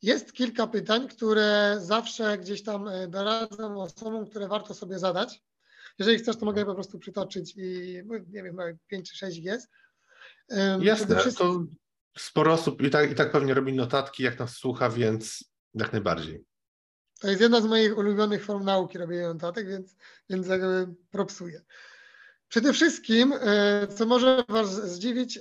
jest 0.03 0.33
kilka 0.33 0.67
pytań, 0.67 1.09
które 1.09 1.77
zawsze 1.81 2.39
gdzieś 2.39 2.63
tam 2.63 2.89
e, 2.89 3.09
doradzam 3.09 3.77
osobom, 3.77 4.27
które 4.27 4.49
warto 4.49 4.75
sobie 4.75 4.99
zadać. 4.99 5.43
Jeżeli 5.99 6.19
chcesz, 6.19 6.37
to 6.37 6.47
mogę 6.47 6.61
je 6.61 6.67
po 6.67 6.75
prostu 6.75 6.99
przytoczyć 6.99 7.55
i 7.57 8.03
no, 8.05 8.15
nie 8.19 8.43
wiem, 8.43 8.57
5 8.87 9.11
czy 9.11 9.17
6 9.17 9.39
jest. 9.39 9.69
Jasne, 10.81 11.17
wszystkim... 11.17 11.47
to 11.47 11.65
sporo 12.21 12.53
osób 12.53 12.83
i 12.83 12.91
tak, 12.91 13.11
i 13.11 13.15
tak 13.15 13.33
pewnie 13.33 13.55
robi 13.55 13.73
notatki, 13.73 14.23
jak 14.23 14.39
nas 14.39 14.57
słucha, 14.57 14.91
więc 14.91 15.45
jak 15.75 15.93
najbardziej. 15.93 16.45
To 17.21 17.29
jest 17.29 17.41
jedna 17.41 17.61
z 17.61 17.67
moich 17.67 17.99
ulubionych 17.99 18.45
form 18.45 18.65
nauki, 18.65 18.99
robienie 18.99 19.23
notatek, 19.23 19.69
więc, 19.69 19.97
więc 20.31 20.47
propsuję. 21.11 21.63
Przede 22.53 22.73
wszystkim, 22.73 23.35
e, 23.41 23.87
co 23.89 24.07
może 24.07 24.45
Was 24.49 24.93
zdziwić, 24.93 25.39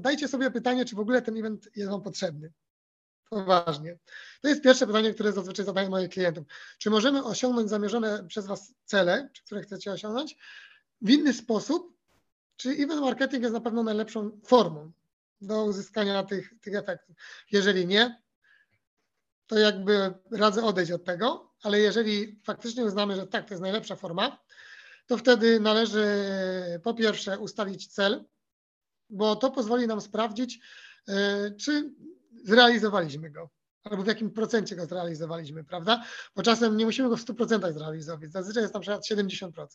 dajcie 0.00 0.28
sobie 0.28 0.50
pytanie, 0.50 0.84
czy 0.84 0.96
w 0.96 1.00
ogóle 1.00 1.22
ten 1.22 1.36
event 1.36 1.68
jest 1.76 1.90
Wam 1.90 2.02
potrzebny. 2.02 2.52
Poważnie. 3.30 3.98
To 4.42 4.48
jest 4.48 4.62
pierwsze 4.62 4.86
pytanie, 4.86 5.14
które 5.14 5.32
zazwyczaj 5.32 5.66
zadaję 5.66 5.88
moim 5.88 6.08
klientom. 6.08 6.44
Czy 6.78 6.90
możemy 6.90 7.24
osiągnąć 7.24 7.70
zamierzone 7.70 8.26
przez 8.26 8.46
Was 8.46 8.74
cele, 8.84 9.30
które 9.46 9.62
chcecie 9.62 9.92
osiągnąć, 9.92 10.36
w 11.02 11.10
inny 11.10 11.32
sposób? 11.32 11.96
Czy 12.56 12.70
event 12.70 13.00
marketing 13.00 13.42
jest 13.42 13.54
na 13.54 13.60
pewno 13.60 13.82
najlepszą 13.82 14.40
formą 14.44 14.92
do 15.40 15.64
uzyskania 15.64 16.22
tych, 16.22 16.52
tych 16.60 16.74
efektów? 16.74 17.16
Jeżeli 17.52 17.86
nie, 17.86 18.22
to 19.46 19.58
jakby 19.58 20.14
radzę 20.32 20.64
odejść 20.64 20.92
od 20.92 21.04
tego, 21.04 21.54
ale 21.62 21.80
jeżeli 21.80 22.40
faktycznie 22.44 22.84
uznamy, 22.84 23.16
że 23.16 23.26
tak, 23.26 23.48
to 23.48 23.54
jest 23.54 23.62
najlepsza 23.62 23.96
forma, 23.96 24.38
to 25.10 25.18
wtedy 25.18 25.60
należy 25.60 26.04
po 26.82 26.94
pierwsze 26.94 27.38
ustalić 27.38 27.86
cel, 27.86 28.24
bo 29.08 29.36
to 29.36 29.50
pozwoli 29.50 29.86
nam 29.86 30.00
sprawdzić, 30.00 30.58
e, 31.08 31.50
czy 31.50 31.94
zrealizowaliśmy 32.44 33.30
go, 33.30 33.50
albo 33.84 34.02
w 34.02 34.06
jakim 34.06 34.30
procencie 34.30 34.76
go 34.76 34.86
zrealizowaliśmy, 34.86 35.64
prawda? 35.64 36.04
Bo 36.36 36.42
czasem 36.42 36.76
nie 36.76 36.84
musimy 36.84 37.08
go 37.08 37.16
w 37.16 37.24
100% 37.24 37.72
zrealizować. 37.72 38.32
Zazwyczaj 38.32 38.62
jest 38.62 38.74
na 38.74 38.80
przykład 38.80 39.06
70%, 39.06 39.66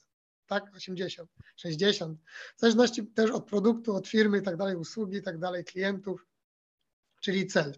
tak? 0.47 0.75
80, 0.75 1.29
60, 1.55 2.19
w 2.57 2.59
zależności 2.59 3.07
też 3.07 3.31
od 3.31 3.45
produktu, 3.45 3.95
od 3.95 4.07
firmy 4.07 4.37
i 4.37 4.41
tak 4.41 4.57
dalej, 4.57 4.75
usługi 4.75 5.17
i 5.17 5.21
tak 5.21 5.37
dalej, 5.39 5.65
klientów, 5.65 6.27
czyli 7.21 7.47
cel. 7.47 7.73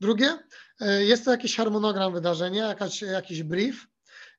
Drugie, 0.00 0.38
e, 0.80 1.04
jest 1.04 1.24
to 1.24 1.30
jakiś 1.30 1.56
harmonogram 1.56 2.12
wydarzenia, 2.12 2.68
jakaś, 2.68 3.02
jakiś 3.02 3.42
brief, 3.42 3.86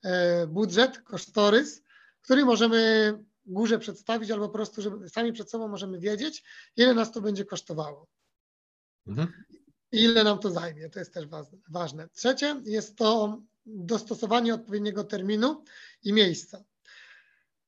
e, 0.03 0.47
budżet, 0.47 1.01
kosztorys, 1.01 1.88
który 2.21 2.45
możemy 2.45 3.13
górze 3.45 3.79
przedstawić 3.79 4.31
albo 4.31 4.47
po 4.47 4.53
prostu, 4.53 4.81
żeby 4.81 5.09
sami 5.09 5.33
przed 5.33 5.49
sobą 5.49 5.67
możemy 5.67 5.99
wiedzieć, 5.99 6.43
ile 6.75 6.93
nas 6.93 7.11
to 7.11 7.21
będzie 7.21 7.45
kosztowało. 7.45 8.07
Mhm. 9.07 9.33
Ile 9.91 10.23
nam 10.23 10.39
to 10.39 10.51
zajmie, 10.51 10.89
to 10.89 10.99
jest 10.99 11.13
też 11.13 11.25
ważne. 11.69 12.09
Trzecie 12.09 12.61
jest 12.65 12.95
to 12.95 13.41
dostosowanie 13.65 14.53
odpowiedniego 14.53 15.03
terminu 15.03 15.63
i 16.03 16.13
miejsca. 16.13 16.63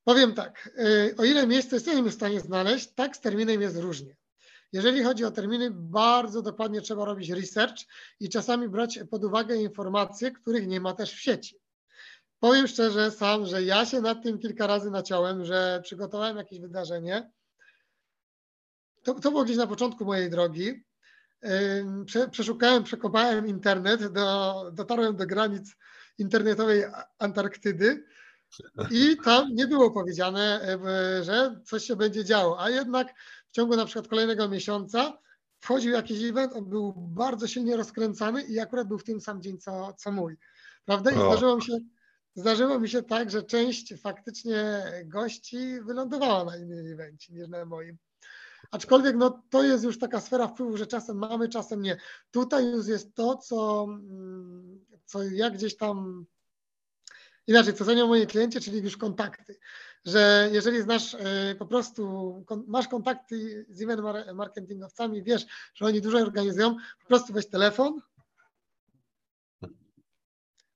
Powiem 0.04 0.34
tak, 0.34 0.70
y, 0.80 1.16
o 1.18 1.24
ile 1.24 1.48
miejsce 1.48 1.76
jesteśmy 1.76 2.10
w 2.10 2.14
stanie 2.14 2.40
znaleźć, 2.40 2.92
tak 2.96 3.18
z 3.18 3.20
terminem 3.20 3.62
jest 3.62 3.78
różnie. 3.78 4.16
Jeżeli 4.74 5.04
chodzi 5.04 5.26
o 5.26 5.32
terminy, 5.32 5.72
bardzo 5.72 6.42
dokładnie 6.42 6.82
trzeba 6.82 7.06
robić 7.06 7.30
research 7.30 7.78
i 8.20 8.30
czasami 8.30 8.70
brać 8.70 9.00
pod 9.10 9.24
uwagę 9.24 9.56
informacje, 9.56 10.32
których 10.32 10.68
nie 10.68 10.80
ma 10.80 10.94
też 10.94 11.14
w 11.14 11.20
sieci. 11.20 11.61
Powiem 12.42 12.68
szczerze 12.68 13.12
sam, 13.12 13.46
że 13.46 13.64
ja 13.64 13.86
się 13.86 14.02
nad 14.02 14.24
tym 14.24 14.40
kilka 14.40 14.68
razy 14.68 14.92
naciąłem, 14.92 15.46
że 15.46 15.82
przygotowałem 15.84 16.38
jakieś 16.38 16.60
wydarzenie. 16.60 17.32
To, 19.04 19.14
to 19.14 19.32
było 19.32 19.44
gdzieś 19.44 19.58
na 19.58 19.68
początku 19.68 20.06
mojej 20.06 20.30
drogi 20.30 20.84
przeszukałem, 22.32 22.84
przekopałem 22.84 23.48
internet, 23.48 24.14
do, 24.14 24.72
dotarłem 24.74 25.16
do 25.16 25.26
granic 25.26 25.76
internetowej 26.18 26.84
Antarktydy 27.20 28.06
i 28.92 29.18
tam 29.18 29.56
nie 29.56 29.68
było 29.68 29.92
powiedziane, 29.92 30.78
że 31.22 31.60
coś 31.66 31.84
się 31.84 31.96
będzie 31.96 32.26
działo, 32.26 32.62
a 32.62 32.70
jednak 32.70 33.14
w 33.48 33.52
ciągu 33.52 33.76
na 33.76 33.86
przykład 33.86 34.08
kolejnego 34.08 34.50
miesiąca 34.50 35.18
wchodził 35.60 35.92
jakiś 35.92 36.24
event, 36.24 36.54
on 36.54 36.66
był 36.66 36.94
bardzo 36.98 37.48
silnie 37.48 37.78
rozkręcany 37.78 38.42
i 38.42 38.60
akurat 38.60 38.88
był 38.88 38.98
w 38.98 39.04
tym 39.04 39.22
sam 39.22 39.42
dzień 39.42 39.58
co, 39.58 39.94
co 39.94 40.12
mój. 40.12 40.38
Prawda? 40.86 41.12
I 41.12 41.14
zdarzyło 41.14 41.56
mi, 41.56 41.64
się, 41.64 41.78
zdarzyło 42.36 42.80
mi 42.80 42.90
się 42.90 43.04
tak, 43.04 43.32
że 43.32 43.44
część 43.44 43.94
faktycznie 44.02 44.84
gości 45.06 45.82
wylądowała 45.82 46.46
na 46.46 46.58
innym 46.58 46.94
evencie 46.94 47.34
niż 47.34 47.48
na 47.48 47.66
moim. 47.66 47.98
Aczkolwiek 48.72 49.16
no, 49.16 49.44
to 49.50 49.64
jest 49.64 49.84
już 49.84 50.00
taka 50.00 50.22
sfera 50.22 50.48
wpływu, 50.48 50.78
że 50.78 50.88
czasem 50.88 51.18
mamy, 51.18 51.50
czasem 51.50 51.82
nie. 51.82 51.98
Tutaj 52.32 52.72
już 52.72 52.88
jest 52.88 53.16
to, 53.16 53.38
co, 53.38 53.88
mm, 53.90 54.86
co 55.06 55.24
ja 55.24 55.50
gdzieś 55.50 55.78
tam 55.78 56.26
inaczej, 57.48 57.74
co 57.74 57.86
cenią 57.86 58.08
moi 58.08 58.28
klienci, 58.28 58.60
czyli 58.60 58.80
już 58.82 58.98
kontakty. 58.98 59.60
Że 60.06 60.50
jeżeli 60.52 60.82
znasz 60.82 61.14
e, 61.14 61.56
po 61.60 61.66
prostu, 61.66 62.46
masz 62.68 62.88
kontakty 62.88 63.66
z 63.70 63.82
event 63.82 64.02
marketingowcami, 64.34 65.24
wiesz, 65.24 65.46
że 65.74 65.86
oni 65.86 66.02
dużo 66.02 66.18
organizują, 66.18 66.76
po 67.02 67.08
prostu 67.08 67.34
weź 67.34 67.50
telefon, 67.50 68.02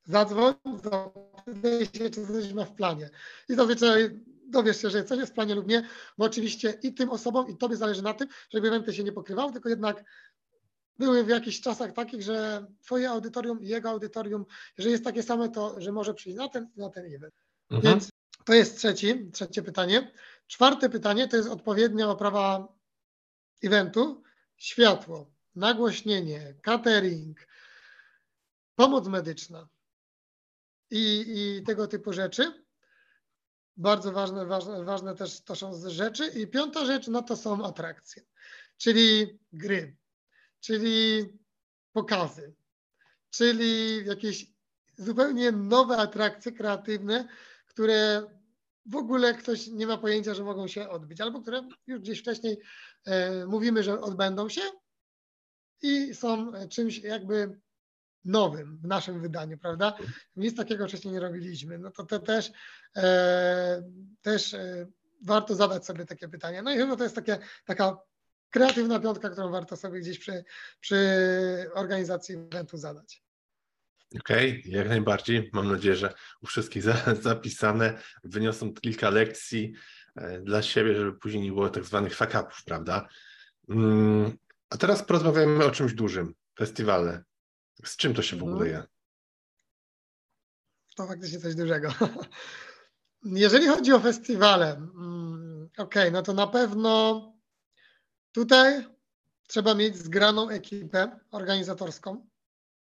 zadzwoń, 0.06 0.54
zapytaj 0.84 1.86
się, 1.86 2.10
czy 2.10 2.28
coś 2.28 2.54
ma 2.54 2.66
w 2.66 2.76
planie. 2.76 3.10
I 3.50 3.56
zazwyczaj 3.56 4.20
dowiesz 4.48 4.82
się, 4.82 4.90
że 4.90 5.04
coś 5.04 5.20
jest 5.20 5.32
w 5.32 5.36
planie 5.36 5.56
lub 5.56 5.68
nie, 5.68 5.88
bo 6.18 6.26
oczywiście 6.26 6.80
i 6.84 6.94
tym 6.94 7.10
osobom, 7.10 7.48
i 7.50 7.58
tobie 7.58 7.78
zależy 7.78 8.02
na 8.02 8.14
tym, 8.14 8.28
żeby 8.50 8.68
eventy 8.68 8.94
się 8.94 9.04
nie 9.04 9.12
pokrywały, 9.12 9.54
tylko 9.54 9.70
jednak 9.70 10.04
były 11.00 11.24
w 11.24 11.28
jakichś 11.28 11.62
czasach 11.62 11.94
takich, 11.94 12.22
że 12.22 12.66
twoje 12.82 13.10
audytorium 13.10 13.62
i 13.62 13.68
jego 13.68 13.90
audytorium, 13.90 14.46
jeżeli 14.78 14.92
jest 14.92 15.04
takie 15.04 15.24
same, 15.24 15.50
to 15.50 15.82
że 15.82 15.92
może 15.92 16.14
przyjść 16.14 16.38
na 16.38 16.50
ten 16.50 16.70
na 16.78 16.90
ten 16.90 17.06
event. 17.16 17.34
Mhm. 17.72 17.94
Więc 17.94 18.10
to 18.46 18.54
jest 18.54 18.78
trzeci, 18.78 19.32
trzecie 19.32 19.62
pytanie. 19.62 20.12
Czwarte 20.48 20.90
pytanie 20.90 21.28
to 21.28 21.38
jest 21.38 21.50
odpowiednia 21.50 22.10
oprawa 22.10 22.68
eventu, 23.64 24.24
światło, 24.58 25.32
nagłośnienie, 25.56 26.56
catering, 26.62 27.48
pomoc 28.76 29.08
medyczna 29.08 29.68
i, 30.96 31.25
i 31.36 31.64
tego 31.64 31.88
typu 31.88 32.14
rzeczy. 32.14 32.66
Bardzo 33.78 34.12
ważne, 34.12 34.46
ważne, 34.46 34.84
ważne 34.84 35.16
też 35.16 35.44
to 35.44 35.56
są 35.56 35.90
rzeczy. 35.90 36.28
I 36.28 36.48
piąta 36.48 36.86
rzecz, 36.86 37.08
no 37.08 37.22
to 37.22 37.38
są 37.38 37.66
atrakcje, 37.66 38.24
czyli 38.78 39.40
gry, 39.54 39.98
czyli 40.60 41.25
pokazy, 41.94 42.54
czyli 43.30 44.06
jakieś 44.06 44.46
zupełnie 44.98 45.52
nowe 45.52 45.98
atrakcje 45.98 46.52
kreatywne, 46.52 47.28
które 47.68 48.24
w 48.86 48.96
ogóle 48.96 49.34
ktoś 49.34 49.68
nie 49.68 49.88
ma 49.88 49.98
pojęcia, 49.98 50.34
że 50.34 50.44
mogą 50.44 50.68
się 50.68 50.90
odbyć, 50.90 51.22
albo 51.22 51.42
które 51.42 51.70
już 51.88 52.00
gdzieś 52.00 52.20
wcześniej 52.20 52.58
e, 53.06 53.46
mówimy, 53.46 53.84
że 53.84 54.02
odbędą 54.02 54.50
się 54.50 54.62
i 55.82 56.14
są 56.14 56.52
czymś 56.70 56.98
jakby 56.98 57.60
nowym 58.25 58.77
w 58.77 58.88
naszym 58.88 59.22
wydaniu, 59.22 59.58
prawda? 59.58 59.98
Nic 60.36 60.58
takiego 60.58 60.88
wcześniej 60.88 61.13
nie 61.13 61.20
robiliśmy. 61.20 61.77
No 61.77 61.91
to 61.91 62.03
te 62.03 62.20
też, 62.20 62.51
e, 62.96 63.84
też 64.22 64.53
e, 64.53 64.88
warto 65.25 65.55
zadać 65.55 65.86
sobie 65.86 66.05
takie 66.05 66.27
pytania. 66.27 66.62
No 66.62 66.74
i 66.74 66.77
chyba 66.77 66.96
to 66.96 67.03
jest 67.03 67.15
takie, 67.15 67.38
taka 67.65 67.98
kreatywna 68.50 69.00
piątka, 69.00 69.29
którą 69.29 69.51
warto 69.51 69.75
sobie 69.75 70.00
gdzieś 70.00 70.20
przy, 70.20 70.44
przy 70.79 70.98
organizacji 71.74 72.36
eventu 72.36 72.77
zadać. 72.77 73.24
Okej, 74.20 74.60
okay, 74.60 74.72
jak 74.72 74.89
najbardziej. 74.89 75.50
Mam 75.53 75.72
nadzieję, 75.72 75.96
że 75.96 76.13
u 76.41 76.48
wszystkich 76.48 76.84
za, 76.84 77.15
zapisane 77.22 77.98
wyniosą 78.24 78.74
kilka 78.74 79.10
lekcji 79.10 79.74
e, 80.15 80.41
dla 80.41 80.62
siebie, 80.62 80.96
żeby 80.96 81.13
później 81.13 81.44
nie 81.44 81.51
było 81.51 81.70
tak 81.70 81.86
zwanych 81.86 82.15
fuck-upów, 82.15 82.63
prawda? 82.65 83.08
Mm, 83.70 84.38
a 84.70 84.77
teraz 84.77 85.03
porozmawiamy 85.03 85.65
o 85.65 85.72
czymś 85.72 85.94
dużym. 85.94 86.34
Festiwale. 86.58 87.24
Z 87.84 87.98
czym 87.98 88.13
to 88.13 88.22
się 88.22 88.38
w 88.38 88.44
ogóle 88.44 88.65
mhm. 88.65 88.72
je? 88.72 88.88
To 90.96 91.08
faktycznie 91.08 91.39
coś 91.39 91.55
dużego. 91.55 91.89
Jeżeli 93.24 93.67
chodzi 93.67 93.94
o 93.94 94.00
festiwale, 94.00 94.74
mm, 94.75 95.70
okej, 95.77 96.03
okay, 96.03 96.12
no 96.12 96.22
to 96.22 96.34
na 96.34 96.48
pewno 96.48 97.22
tutaj 98.32 98.86
trzeba 99.48 99.75
mieć 99.75 99.98
zgraną 99.98 100.50
ekipę 100.50 101.20
organizatorską. 101.32 102.27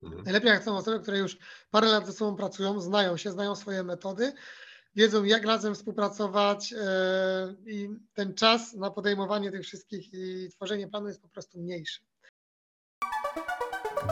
Mhm. 0.03 0.25
Najlepiej 0.25 0.51
jak 0.51 0.65
są 0.65 0.77
osoby, 0.77 1.01
które 1.01 1.19
już 1.19 1.39
parę 1.71 1.89
lat 1.89 2.07
ze 2.07 2.13
sobą 2.13 2.37
pracują, 2.37 2.81
znają 2.81 3.17
się, 3.17 3.31
znają 3.31 3.57
swoje 3.57 3.83
metody, 3.85 4.33
wiedzą 4.95 5.25
jak 5.25 5.45
razem 5.45 5.75
współpracować 5.75 6.71
yy, 6.71 6.79
i 7.67 7.89
ten 8.15 8.35
czas 8.35 8.75
na 8.75 8.91
podejmowanie 8.91 9.51
tych 9.51 9.63
wszystkich 9.63 10.15
i 10.15 10.49
tworzenie 10.51 10.89
planu 10.89 11.09
jest 11.09 11.23
po 11.23 11.29
prostu 11.29 11.59
mniejszy. 11.59 12.01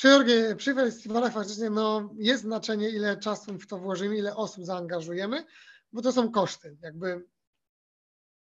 Przy, 0.00 0.56
przy 0.56 0.74
festiwalach 0.74 1.32
faktycznie 1.32 1.70
no, 1.70 2.14
jest 2.18 2.42
znaczenie, 2.42 2.90
ile 2.90 3.16
czasu 3.16 3.58
w 3.58 3.66
to 3.66 3.78
włożymy, 3.78 4.16
ile 4.16 4.36
osób 4.36 4.64
zaangażujemy, 4.64 5.44
bo 5.92 6.02
to 6.02 6.12
są 6.12 6.30
koszty. 6.30 6.76
Jakby 6.82 7.26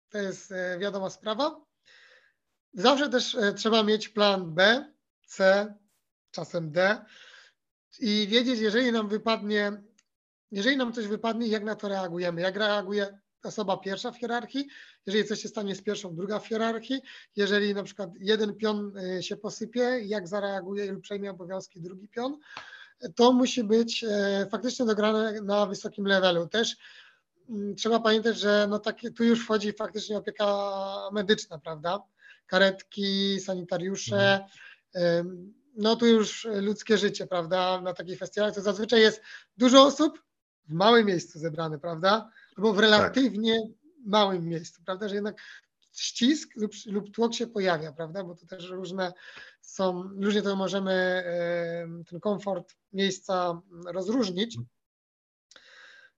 to 0.09 0.19
jest 0.19 0.53
e, 0.53 0.79
wiadoma 0.79 1.11
sprawa. 1.11 1.61
Zawsze 2.73 3.09
też 3.09 3.35
e, 3.35 3.53
trzeba 3.55 3.83
mieć 3.83 4.09
plan 4.09 4.55
B, 4.55 4.87
C, 5.27 5.75
czasem 6.31 6.73
D 6.73 7.05
i 7.99 8.27
wiedzieć, 8.29 8.61
jeżeli 8.61 8.93
nam 8.93 9.09
wypadnie, 9.09 9.83
jeżeli 10.51 10.77
nam 10.77 10.93
coś 10.93 11.07
wypadnie, 11.07 11.47
jak 11.47 11.65
na 11.65 11.75
to 11.75 11.89
reagujemy, 11.89 12.41
jak 12.41 12.57
reaguje 12.57 13.19
osoba 13.45 13.77
pierwsza 13.77 14.13
w 14.13 14.19
hierarchii, 14.19 14.69
jeżeli 15.07 15.25
coś 15.25 15.41
się 15.41 15.49
stanie 15.49 15.75
z 15.75 15.83
pierwszą, 15.83 16.17
druga 16.17 16.39
w 16.39 16.47
hierarchii, 16.47 17.01
jeżeli 17.37 17.75
na 17.75 17.83
przykład 17.83 18.11
jeden 18.21 18.55
pion 18.55 18.99
y, 18.99 19.23
się 19.23 19.37
posypie, 19.37 20.01
jak 20.03 20.29
zareaguje 20.29 20.93
lub 20.93 21.03
przejmie 21.03 21.31
obowiązki 21.31 21.81
drugi 21.81 22.09
pion, 22.09 22.39
to 23.15 23.33
musi 23.33 23.65
być 23.65 24.05
e, 24.05 24.47
faktycznie 24.51 24.87
dograne 24.87 25.41
na 25.43 25.67
wysokim 25.67 26.07
levelu. 26.07 26.49
Też 26.49 26.77
mm, 27.49 27.75
trzeba 27.75 28.01
pamiętać, 28.01 28.39
że 28.39 28.67
no 28.71 28.79
takie, 28.79 29.11
tu 29.11 29.25
już 29.25 29.45
wchodzi 29.45 29.73
faktycznie 29.73 30.19
opieka 30.19 30.71
medyczna, 31.13 31.59
prawda? 31.59 32.03
Karetki, 32.47 33.41
sanitariusze, 33.41 34.47
mhm. 34.95 35.55
no 35.77 35.97
tu 35.97 36.07
już 36.07 36.49
ludzkie 36.61 36.99
życie, 36.99 37.27
prawda? 37.27 37.81
Na 37.81 37.95
takich 37.95 38.19
festiwalach 38.19 38.55
to 38.55 38.61
zazwyczaj 38.61 39.01
jest 39.01 39.23
dużo 39.57 39.83
osób 39.83 40.23
w 40.69 40.73
małym 40.73 41.07
miejscu 41.07 41.39
zebrane, 41.39 41.79
prawda? 41.79 42.31
Albo 42.59 42.73
w 42.73 42.77
tak. 42.77 42.85
relatywnie 42.85 43.61
tak. 43.63 43.71
małym 44.07 44.49
miejscu, 44.49 44.83
prawda, 44.85 45.09
że 45.09 45.15
jednak 45.15 45.43
ścisk 45.93 46.49
lub, 46.57 46.73
lub 46.87 47.15
tłok 47.15 47.35
się 47.35 47.47
pojawia, 47.47 47.93
prawda, 47.93 48.25
bo 48.25 48.35
to 48.35 48.47
też 48.47 48.71
różne 48.71 49.13
są, 49.61 50.03
różnie 50.03 50.43
to 50.43 50.57
możemy 50.57 51.25
ten 52.11 52.21
komfort 52.21 52.75
miejsca 52.93 53.63
rozróżnić. 53.87 54.59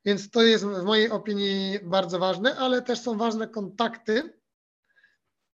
Więc 0.04 0.30
to 0.30 0.42
jest 0.42 0.64
w 0.64 0.82
mojej 0.82 1.10
opinii 1.10 1.78
bardzo 1.82 2.18
ważne, 2.18 2.56
ale 2.56 2.82
też 2.82 3.00
są 3.00 3.18
ważne 3.18 3.48
kontakty, 3.48 4.39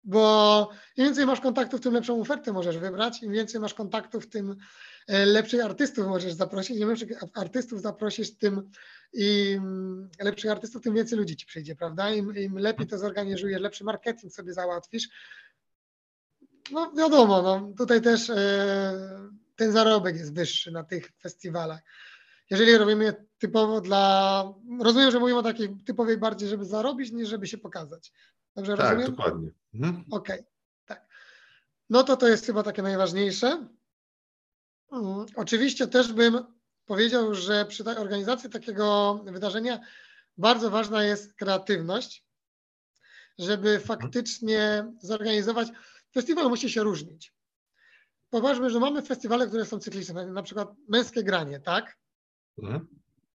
bo 0.06 0.68
im 0.96 1.04
więcej 1.04 1.26
masz 1.26 1.40
kontaktów, 1.40 1.80
tym 1.80 1.94
lepszą 1.94 2.20
ofertę 2.20 2.52
możesz 2.52 2.78
wybrać, 2.78 3.22
im 3.22 3.32
więcej 3.32 3.60
masz 3.60 3.74
kontaktów, 3.74 4.28
tym 4.28 4.56
e, 5.06 5.26
lepszych 5.26 5.64
artystów 5.64 6.06
możesz 6.06 6.32
zaprosić, 6.32 6.78
im 6.78 6.88
lepszych 6.88 7.10
artystów 7.34 7.80
zaprosisz, 7.82 8.36
tym 8.36 8.70
im 9.12 10.08
lepszych 10.20 10.50
artystów, 10.50 10.82
tym 10.82 10.94
więcej 10.94 11.18
ludzi 11.18 11.36
ci 11.36 11.46
przyjdzie, 11.46 11.76
prawda? 11.76 12.10
Im, 12.10 12.36
im 12.36 12.58
lepiej 12.58 12.86
to 12.86 12.98
zorganizujesz, 12.98 13.60
lepszy 13.60 13.84
marketing 13.84 14.32
sobie 14.32 14.52
załatwisz. 14.52 15.08
No 16.72 16.92
wiadomo, 16.92 17.42
no, 17.42 17.72
tutaj 17.78 18.02
też 18.02 18.30
e, 18.30 18.92
ten 19.56 19.72
zarobek 19.72 20.16
jest 20.16 20.34
wyższy 20.34 20.70
na 20.70 20.84
tych 20.84 21.12
festiwalach. 21.22 21.80
Jeżeli 22.50 22.78
robimy 22.78 23.14
typowo 23.38 23.80
dla. 23.80 24.44
Rozumiem, 24.80 25.10
że 25.10 25.20
mówimy 25.20 25.38
o 25.38 25.42
takiej 25.42 25.76
typowej 25.86 26.18
bardziej, 26.18 26.48
żeby 26.48 26.64
zarobić, 26.64 27.12
niż 27.12 27.28
żeby 27.28 27.46
się 27.46 27.58
pokazać. 27.58 28.12
Dobrze 28.56 28.76
tak, 28.76 28.84
rozumiem? 28.84 29.10
dokładnie. 29.10 29.50
Mhm. 29.74 30.04
Okej, 30.10 30.40
okay, 30.40 30.46
tak. 30.86 31.06
No 31.90 32.02
to 32.02 32.16
to 32.16 32.28
jest 32.28 32.46
chyba 32.46 32.62
takie 32.62 32.82
najważniejsze. 32.82 33.68
Mhm. 34.92 35.26
Oczywiście 35.36 35.86
też 35.86 36.12
bym 36.12 36.44
powiedział, 36.86 37.34
że 37.34 37.64
przy 37.64 37.84
organizacji 37.84 38.50
takiego 38.50 39.14
wydarzenia 39.24 39.80
bardzo 40.38 40.70
ważna 40.70 41.04
jest 41.04 41.34
kreatywność, 41.34 42.24
żeby 43.38 43.68
mhm. 43.68 43.86
faktycznie 43.86 44.92
zorganizować. 45.02 45.68
Festiwal 46.14 46.48
musi 46.48 46.70
się 46.70 46.82
różnić. 46.82 47.34
Poważmy, 48.30 48.70
że 48.70 48.80
mamy 48.80 49.02
festiwale, 49.02 49.46
które 49.46 49.64
są 49.64 49.78
cykliczne, 49.78 50.26
na 50.26 50.42
przykład 50.42 50.68
męskie 50.88 51.24
granie, 51.24 51.60
tak? 51.60 51.98
Mhm. 52.58 52.88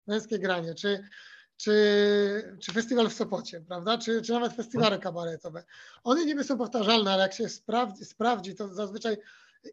Męskie 0.07 0.39
granie, 0.39 0.75
czy, 0.75 1.09
czy, 1.59 2.57
czy 2.61 2.73
festiwal 2.73 3.09
w 3.09 3.13
Sopocie, 3.13 3.61
prawda? 3.61 3.99
Czy, 3.99 4.23
czy 4.23 4.33
nawet 4.33 4.53
festiwale 4.53 4.99
kabaretowe. 4.99 5.65
One 6.05 6.25
niby 6.25 6.45
są 6.45 6.59
powtarzalne, 6.59 7.13
ale 7.13 7.23
jak 7.23 7.33
się 7.33 7.49
sprawdzi, 7.49 8.05
sprawdzi 8.05 8.55
to 8.55 8.69
zazwyczaj 8.69 9.17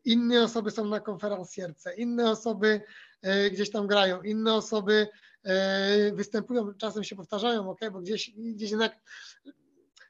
inne 0.06 0.44
osoby 0.44 0.72
są 0.72 0.86
na 0.86 1.00
konferencjerce, 1.00 1.96
inne 1.96 2.30
osoby 2.32 2.82
e, 3.22 3.50
gdzieś 3.50 3.72
tam 3.72 3.88
grają, 3.88 4.22
inne 4.22 4.54
osoby 4.54 5.08
e, 5.44 6.12
występują, 6.12 6.74
czasem 6.74 7.04
się 7.04 7.16
powtarzają, 7.16 7.70
ok, 7.70 7.80
bo 7.92 8.00
gdzieś, 8.00 8.32
gdzieś 8.32 8.72
jednak 8.72 9.00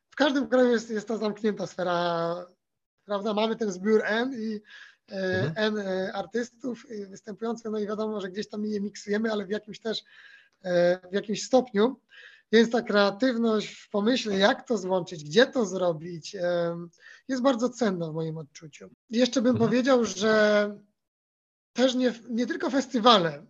w 0.09 0.15
każdym 0.15 0.47
kraju 0.47 0.71
jest, 0.71 0.89
jest 0.89 1.07
ta 1.07 1.17
zamknięta 1.17 1.67
sfera, 1.67 2.35
prawda? 3.05 3.33
Mamy 3.33 3.55
ten 3.55 3.71
zbiór 3.71 4.01
N 4.05 4.33
i 4.33 4.61
e, 5.11 5.15
mhm. 5.15 5.53
N 5.55 5.87
artystów 6.13 6.85
występujących, 7.07 7.71
no 7.71 7.79
i 7.79 7.87
wiadomo, 7.87 8.21
że 8.21 8.29
gdzieś 8.29 8.49
tam 8.49 8.65
je 8.65 8.81
miksujemy, 8.81 9.31
ale 9.31 9.45
w 9.45 9.49
jakimś 9.49 9.79
też, 9.79 10.03
w 11.11 11.13
jakimś 11.13 11.43
stopniu. 11.43 11.99
Więc 12.51 12.71
ta 12.71 12.81
kreatywność 12.81 13.67
w 13.67 13.89
pomyśle, 13.89 14.37
jak 14.37 14.67
to 14.67 14.77
złączyć, 14.77 15.23
gdzie 15.23 15.45
to 15.45 15.65
zrobić, 15.65 16.35
jest 17.27 17.41
bardzo 17.41 17.69
cenna 17.69 18.11
w 18.11 18.13
moim 18.13 18.37
odczuciu. 18.37 18.89
Jeszcze 19.09 19.41
bym 19.41 19.51
mhm. 19.51 19.69
powiedział, 19.69 20.05
że 20.05 20.75
też 21.73 21.95
nie, 21.95 22.13
nie 22.29 22.47
tylko 22.47 22.69
festiwale 22.69 23.45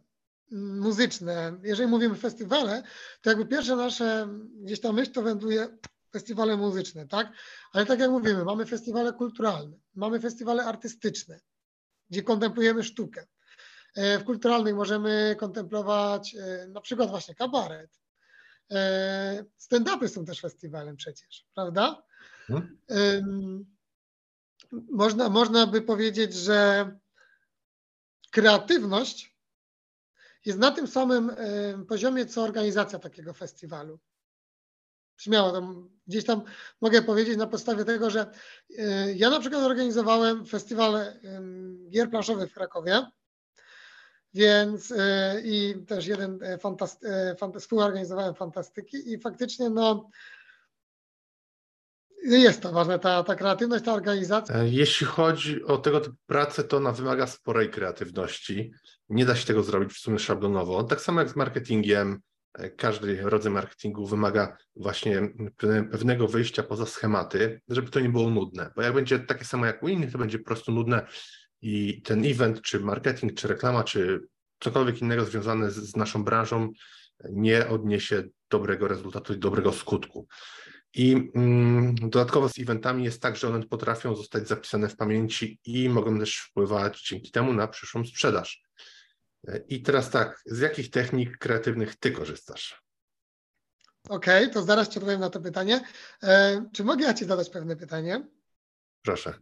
muzyczne, 0.52 1.60
jeżeli 1.64 1.90
mówimy 1.90 2.16
festiwale, 2.16 2.84
to 3.22 3.30
jakby 3.30 3.46
pierwsze 3.46 3.76
nasze 3.76 4.28
gdzieś 4.62 4.82
tam 4.82 4.96
myśl 4.96 5.12
to 5.12 5.22
wędruje 5.22 5.78
festiwale 6.12 6.58
muzyczne, 6.58 7.08
tak? 7.08 7.32
Ale 7.72 7.86
tak 7.86 8.00
jak 8.00 8.12
mówimy, 8.12 8.46
mamy 8.46 8.66
festiwale 8.66 9.14
kulturalne, 9.14 9.78
mamy 9.96 10.20
festiwale 10.20 10.66
artystyczne, 10.66 11.40
gdzie 12.10 12.24
kontemplujemy 12.24 12.84
sztukę. 12.84 13.28
E, 13.96 14.20
w 14.20 14.24
kulturalnych 14.24 14.76
możemy 14.76 15.36
kontemplować 15.40 16.36
e, 16.36 16.68
na 16.68 16.82
przykład 16.82 17.10
właśnie 17.10 17.36
kabaret, 17.36 18.06
E, 18.72 19.46
stand-upy 19.58 20.08
są 20.08 20.26
też 20.26 20.42
festiwalem 20.42 20.96
przecież, 20.96 21.46
prawda? 21.56 22.04
Hmm. 22.48 22.78
Można, 24.92 25.30
można 25.30 25.68
by 25.68 25.82
powiedzieć, 25.82 26.34
że 26.34 26.92
kreatywność 28.32 29.38
jest 30.46 30.60
na 30.60 30.72
tym 30.72 30.88
samym 30.88 31.32
poziomie, 31.88 32.26
co 32.26 32.44
organizacja 32.44 33.00
takiego 33.00 33.34
festiwalu. 33.34 34.00
Śmiało, 35.18 35.52
tam, 35.52 35.90
gdzieś 36.08 36.26
tam 36.26 36.42
mogę 36.82 37.02
powiedzieć 37.02 37.38
na 37.38 37.48
podstawie 37.48 37.86
tego, 37.86 38.10
że 38.10 38.32
ja 39.16 39.30
na 39.30 39.40
przykład 39.40 39.64
organizowałem 39.64 40.46
festiwal 40.46 41.14
gier 41.90 42.10
planszowych 42.10 42.52
w 42.52 42.54
Krakowie, 42.54 43.06
więc 44.36 44.94
i 45.44 45.76
też 45.88 46.08
jeden 46.08 46.40
fantast, 46.60 47.06
współorganizowałem 47.60 48.36
fantastyki 48.36 49.14
i 49.14 49.20
faktycznie 49.20 49.70
no 49.70 50.10
jest 52.26 52.62
to 52.62 52.72
ważne, 52.72 53.00
ta, 53.00 53.24
ta 53.24 53.36
kreatywność, 53.36 53.86
ta 53.86 53.94
organizacja. 53.94 54.56
E, 54.56 54.70
jeśli 54.70 55.08
chodzi 55.08 55.64
o 55.64 55.78
tego 55.78 56.02
typu 56.02 56.16
pracę, 56.26 56.64
to 56.64 56.78
ona 56.78 56.92
wymaga 56.92 57.28
sporej 57.28 57.70
kreatywności. 57.70 58.72
Nie 59.10 59.26
da 59.26 59.36
się 59.36 59.46
tego 59.46 59.64
zrobić 59.64 59.94
w 59.94 60.00
sumie 60.00 60.20
szablonowo. 60.20 60.84
Tak 60.84 61.02
samo 61.02 61.20
jak 61.20 61.30
z 61.30 61.36
marketingiem, 61.36 62.20
e, 62.54 62.70
każdy 62.70 63.22
rodzaj 63.22 63.52
marketingu 63.52 64.06
wymaga 64.06 64.58
właśnie 64.76 65.22
pewnego 65.92 66.28
wyjścia 66.28 66.64
poza 66.64 66.86
schematy, 66.86 67.62
żeby 67.68 67.90
to 67.90 68.00
nie 68.00 68.10
było 68.10 68.30
nudne. 68.30 68.72
Bo 68.76 68.82
jak 68.82 68.94
będzie 68.94 69.20
takie 69.20 69.46
samo 69.46 69.66
jak 69.66 69.84
u 69.84 69.88
innych, 69.88 70.12
to 70.12 70.18
będzie 70.18 70.40
po 70.40 70.46
prostu 70.46 70.72
nudne 70.72 71.08
i 71.68 72.02
ten 72.02 72.26
event, 72.26 72.62
czy 72.62 72.80
marketing, 72.80 73.34
czy 73.34 73.48
reklama, 73.48 73.84
czy 73.84 74.28
cokolwiek 74.60 75.02
innego 75.02 75.26
związane 75.26 75.72
z, 75.72 75.76
z 75.76 75.96
naszą 75.96 76.24
branżą 76.24 76.72
nie 77.30 77.68
odniesie 77.68 78.24
dobrego 78.50 78.88
rezultatu 78.88 79.34
i 79.34 79.38
dobrego 79.38 79.74
skutku. 79.74 80.28
I 80.94 81.32
mm, 81.36 81.96
dodatkowo 81.96 82.50
z 82.50 82.60
eventami 82.60 83.04
jest 83.04 83.22
tak, 83.22 83.36
że 83.36 83.48
one 83.48 83.64
potrafią 83.64 84.16
zostać 84.16 84.48
zapisane 84.48 84.90
w 84.90 84.96
pamięci 84.96 85.60
i 85.66 85.90
mogą 85.90 86.20
też 86.20 86.38
wpływać 86.38 87.02
dzięki 87.02 87.32
temu 87.32 87.54
na 87.54 87.68
przyszłą 87.68 88.06
sprzedaż. 88.06 88.64
I 89.68 89.82
teraz 89.82 90.10
tak, 90.10 90.42
z 90.46 90.60
jakich 90.60 90.90
technik 90.90 91.38
kreatywnych 91.38 91.96
ty 91.96 92.12
korzystasz? 92.12 92.82
Okej, 94.10 94.44
okay, 94.44 94.54
to 94.54 94.64
zaraz 94.64 94.90
ci 94.90 95.00
odpowiem 95.00 95.20
na 95.20 95.30
to 95.30 95.42
pytanie. 95.42 95.82
E, 96.24 96.66
czy 96.74 96.84
mogę 96.84 97.06
ja 97.06 97.14
ci 97.14 97.26
zadać 97.26 97.50
pewne 97.50 97.76
pytanie? 97.76 98.28
Proszę. 99.02 99.34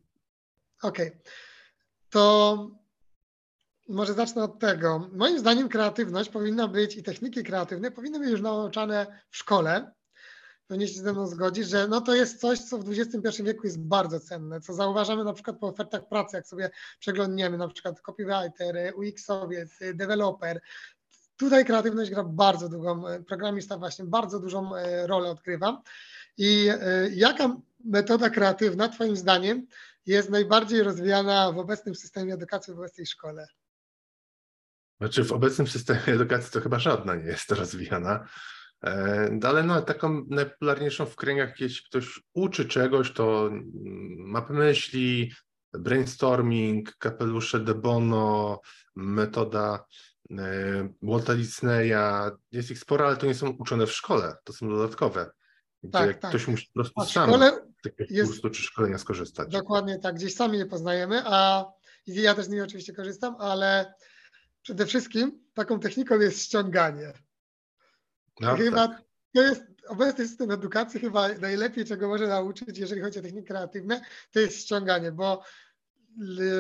Okej. 0.81 1.07
Okay. 1.07 1.21
To 2.13 2.67
może 3.89 4.13
zacznę 4.13 4.43
od 4.43 4.59
tego. 4.59 5.09
Moim 5.13 5.39
zdaniem 5.39 5.69
kreatywność 5.69 6.29
powinna 6.29 6.67
być 6.67 6.95
i 6.95 7.03
techniki 7.03 7.43
kreatywne 7.43 7.91
powinny 7.91 8.19
być 8.19 8.29
już 8.29 8.41
nauczane 8.41 9.21
w 9.29 9.37
szkole, 9.37 9.91
pewnie 10.67 10.87
się 10.87 11.01
ze 11.01 11.13
mną 11.13 11.27
zgodzisz, 11.27 11.67
że 11.67 11.87
no 11.87 12.01
to 12.01 12.15
jest 12.15 12.39
coś, 12.39 12.59
co 12.59 12.77
w 12.77 12.89
XXI 12.89 13.43
wieku 13.43 13.67
jest 13.67 13.79
bardzo 13.79 14.19
cenne, 14.19 14.61
co 14.61 14.73
zauważamy 14.73 15.23
na 15.23 15.33
przykład 15.33 15.57
po 15.59 15.67
ofertach 15.67 16.07
pracy, 16.07 16.37
jak 16.37 16.47
sobie 16.47 16.69
przeglądniemy 16.99 17.57
na 17.57 17.67
przykład 17.67 18.01
copywriter, 18.01 18.93
UX-owiec, 18.95 19.69
deweloper. 19.93 20.61
Tutaj 21.37 21.65
kreatywność 21.65 22.11
gra 22.11 22.23
bardzo 22.23 22.69
długą, 22.69 23.03
programista 23.27 23.77
właśnie 23.77 24.05
bardzo 24.05 24.39
dużą 24.39 24.75
e, 24.75 25.07
rolę 25.07 25.29
odgrywa. 25.29 25.81
I 26.37 26.67
e, 26.69 27.09
jaka 27.09 27.55
metoda 27.85 28.29
kreatywna 28.29 28.89
Twoim 28.89 29.15
zdaniem 29.15 29.67
jest 30.05 30.29
najbardziej 30.29 30.83
rozwijana 30.83 31.51
w 31.51 31.57
obecnym 31.57 31.95
systemie 31.95 32.33
edukacji 32.33 32.73
w 32.73 32.77
obecnej 32.77 33.05
szkole? 33.05 33.47
Znaczy 34.99 35.23
w 35.23 35.31
obecnym 35.31 35.67
systemie 35.67 36.01
edukacji 36.07 36.51
to 36.51 36.61
chyba 36.61 36.79
żadna 36.79 37.15
nie 37.15 37.25
jest 37.25 37.51
rozwijana. 37.51 38.27
E, 38.83 39.39
ale 39.43 39.63
no, 39.63 39.81
taką 39.81 40.25
najpopularniejszą 40.29 41.05
w 41.05 41.15
kręgach, 41.15 41.59
jeśli 41.59 41.85
ktoś 41.85 42.21
uczy 42.33 42.65
czegoś, 42.65 43.13
to 43.13 43.49
mapy 44.17 44.53
myśli, 44.53 45.31
brainstorming, 45.73 46.95
kapelusze 46.95 47.59
De 47.59 47.75
Bono, 47.75 48.61
metoda 48.95 49.85
e, 50.31 50.89
Walta 51.01 51.35
Disneya. 51.35 52.31
Jest 52.51 52.71
ich 52.71 52.79
sporo, 52.79 53.07
ale 53.07 53.17
to 53.17 53.25
nie 53.25 53.35
są 53.35 53.49
uczone 53.49 53.87
w 53.87 53.91
szkole, 53.91 54.35
to 54.43 54.53
są 54.53 54.69
dodatkowe. 54.69 55.31
Gdzie 55.83 55.91
tak, 55.91 56.19
tak. 56.19 56.29
ktoś 56.29 56.47
musi 56.47 56.67
po 56.67 56.73
prostu 56.73 57.01
a 57.01 57.05
sam 57.05 57.31
z 57.31 57.72
takiego 57.83 58.13
jest... 58.13 58.31
kursu 58.31 58.49
czy 58.49 58.61
szkolenia 58.61 58.97
skorzystać. 58.97 59.49
Dokładnie 59.49 59.99
tak, 59.99 60.15
gdzieś 60.15 60.35
sami 60.35 60.57
je 60.57 60.65
poznajemy, 60.65 61.21
a 61.25 61.65
ja 62.07 62.35
też 62.35 62.45
z 62.45 62.49
nich 62.49 62.63
oczywiście 62.63 62.93
korzystam, 62.93 63.35
ale 63.39 63.93
przede 64.61 64.85
wszystkim 64.85 65.43
taką 65.53 65.79
techniką 65.79 66.19
jest 66.19 66.41
ściąganie. 66.41 67.13
No, 68.39 68.55
chyba 68.55 68.87
tak. 68.87 69.01
to 69.33 69.41
jest 69.41 69.63
obecny 69.87 70.27
system 70.27 70.51
edukacji 70.51 70.99
chyba 70.99 71.27
najlepiej, 71.27 71.85
czego 71.85 72.07
może 72.07 72.27
nauczyć, 72.27 72.77
jeżeli 72.77 73.01
chodzi 73.01 73.19
o 73.19 73.21
techniki 73.21 73.47
kreatywne, 73.47 74.01
to 74.31 74.39
jest 74.39 74.57
ściąganie, 74.57 75.11
bo 75.11 75.43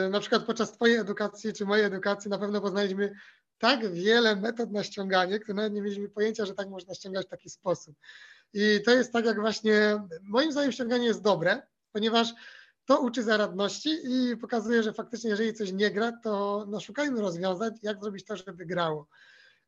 na 0.09 0.19
przykład 0.19 0.45
podczas 0.45 0.71
Twojej 0.71 0.97
edukacji 0.97 1.53
czy 1.53 1.65
mojej 1.65 1.85
edukacji 1.85 2.31
na 2.31 2.37
pewno 2.37 2.61
poznaliśmy 2.61 3.13
tak 3.57 3.93
wiele 3.93 4.35
metod 4.35 4.71
na 4.71 4.83
ściąganie, 4.83 5.39
które 5.39 5.55
nawet 5.55 5.73
nie 5.73 5.81
mieliśmy 5.81 6.09
pojęcia, 6.09 6.45
że 6.45 6.53
tak 6.53 6.69
można 6.69 6.93
ściągać 6.93 7.25
w 7.25 7.29
taki 7.29 7.49
sposób. 7.49 7.95
I 8.53 8.81
to 8.85 8.91
jest 8.91 9.13
tak 9.13 9.25
jak 9.25 9.39
właśnie, 9.39 10.01
moim 10.23 10.51
zdaniem 10.51 10.71
ściąganie 10.71 11.05
jest 11.05 11.21
dobre, 11.21 11.61
ponieważ 11.91 12.33
to 12.85 12.99
uczy 12.99 13.23
zaradności 13.23 13.89
i 14.03 14.37
pokazuje, 14.37 14.83
że 14.83 14.93
faktycznie 14.93 15.29
jeżeli 15.29 15.53
coś 15.53 15.71
nie 15.71 15.91
gra, 15.91 16.11
to 16.23 16.65
no, 16.69 16.79
szukajmy 16.79 17.21
rozwiązań, 17.21 17.71
jak 17.81 18.01
zrobić 18.01 18.25
to, 18.25 18.37
żeby 18.37 18.65
grało. 18.65 19.07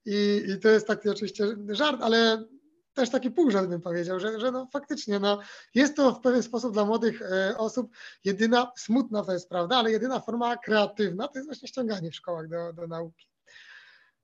I, 0.05 0.43
I 0.47 0.59
to 0.59 0.69
jest 0.69 0.87
taki 0.87 1.09
oczywiście 1.09 1.45
żart, 1.69 2.01
ale 2.01 2.45
też 2.93 3.09
taki 3.09 3.31
półżart 3.31 3.69
bym 3.69 3.81
powiedział, 3.81 4.19
że, 4.19 4.39
że 4.39 4.51
no 4.51 4.67
faktycznie 4.73 5.19
no, 5.19 5.39
jest 5.75 5.95
to 5.95 6.11
w 6.11 6.21
pewien 6.21 6.43
sposób 6.43 6.73
dla 6.73 6.85
młodych 6.85 7.21
e, 7.21 7.57
osób 7.57 7.91
jedyna, 8.23 8.71
smutna 8.77 9.23
to 9.23 9.33
jest 9.33 9.49
prawda, 9.49 9.77
ale 9.77 9.91
jedyna 9.91 10.19
forma 10.19 10.57
kreatywna 10.57 11.27
to 11.27 11.39
jest 11.39 11.49
właśnie 11.49 11.67
ściąganie 11.67 12.11
w 12.11 12.15
szkołach 12.15 12.47
do, 12.47 12.73
do 12.73 12.87
nauki. 12.87 13.27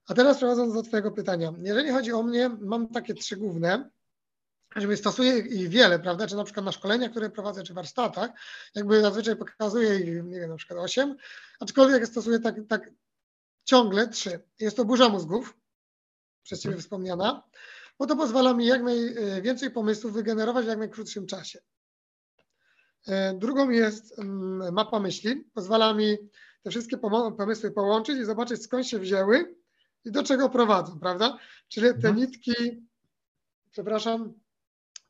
A 0.07 0.13
teraz 0.13 0.37
przechodząc 0.37 0.73
do 0.73 0.83
Twojego 0.83 1.11
pytania. 1.11 1.53
Jeżeli 1.61 1.91
chodzi 1.91 2.13
o 2.13 2.23
mnie, 2.23 2.49
mam 2.49 2.87
takie 2.87 3.13
trzy 3.13 3.37
główne, 3.37 3.89
jakby 4.75 4.97
stosuję 4.97 5.37
ich 5.37 5.69
wiele, 5.69 5.99
prawda, 5.99 6.27
czy 6.27 6.35
na 6.35 6.43
przykład 6.43 6.65
na 6.65 6.71
szkoleniach, 6.71 7.11
które 7.11 7.29
prowadzę, 7.29 7.63
czy 7.63 7.73
warsztatach, 7.73 8.31
jakby 8.75 9.01
zazwyczaj 9.01 9.35
pokazuję 9.35 9.99
ich, 9.99 10.23
nie 10.23 10.39
wiem, 10.39 10.49
na 10.49 10.55
przykład 10.55 10.79
osiem, 10.79 11.15
aczkolwiek 11.59 12.07
stosuję 12.07 12.39
tak, 12.39 12.55
tak 12.69 12.89
ciągle 13.63 14.07
trzy. 14.07 14.39
Jest 14.59 14.77
to 14.77 14.85
burza 14.85 15.09
mózgów, 15.09 15.57
przez 16.43 16.61
Ciebie 16.61 16.77
wspomniana, 16.77 17.43
bo 17.99 18.05
to 18.05 18.15
pozwala 18.15 18.53
mi 18.53 18.65
jak 18.65 18.83
najwięcej 18.83 19.71
pomysłów 19.71 20.13
wygenerować 20.13 20.65
w 20.65 20.67
jak 20.67 20.79
najkrótszym 20.79 21.27
czasie. 21.27 21.59
E, 23.07 23.33
drugą 23.33 23.69
jest 23.69 24.19
mm, 24.19 24.73
mapa 24.73 24.99
myśli. 24.99 25.43
Pozwala 25.53 25.93
mi 25.93 26.17
te 26.63 26.69
wszystkie 26.69 26.97
pomysły 27.37 27.71
połączyć 27.71 28.17
i 28.17 28.25
zobaczyć 28.25 28.63
skąd 28.63 28.87
się 28.87 28.99
wzięły 28.99 29.55
i 30.05 30.11
do 30.11 30.23
czego 30.23 30.49
prowadzą, 30.49 30.99
prawda? 30.99 31.37
Czyli 31.67 31.87
te 31.87 31.95
mhm. 31.95 32.15
nitki, 32.15 32.53
przepraszam, 33.71 34.33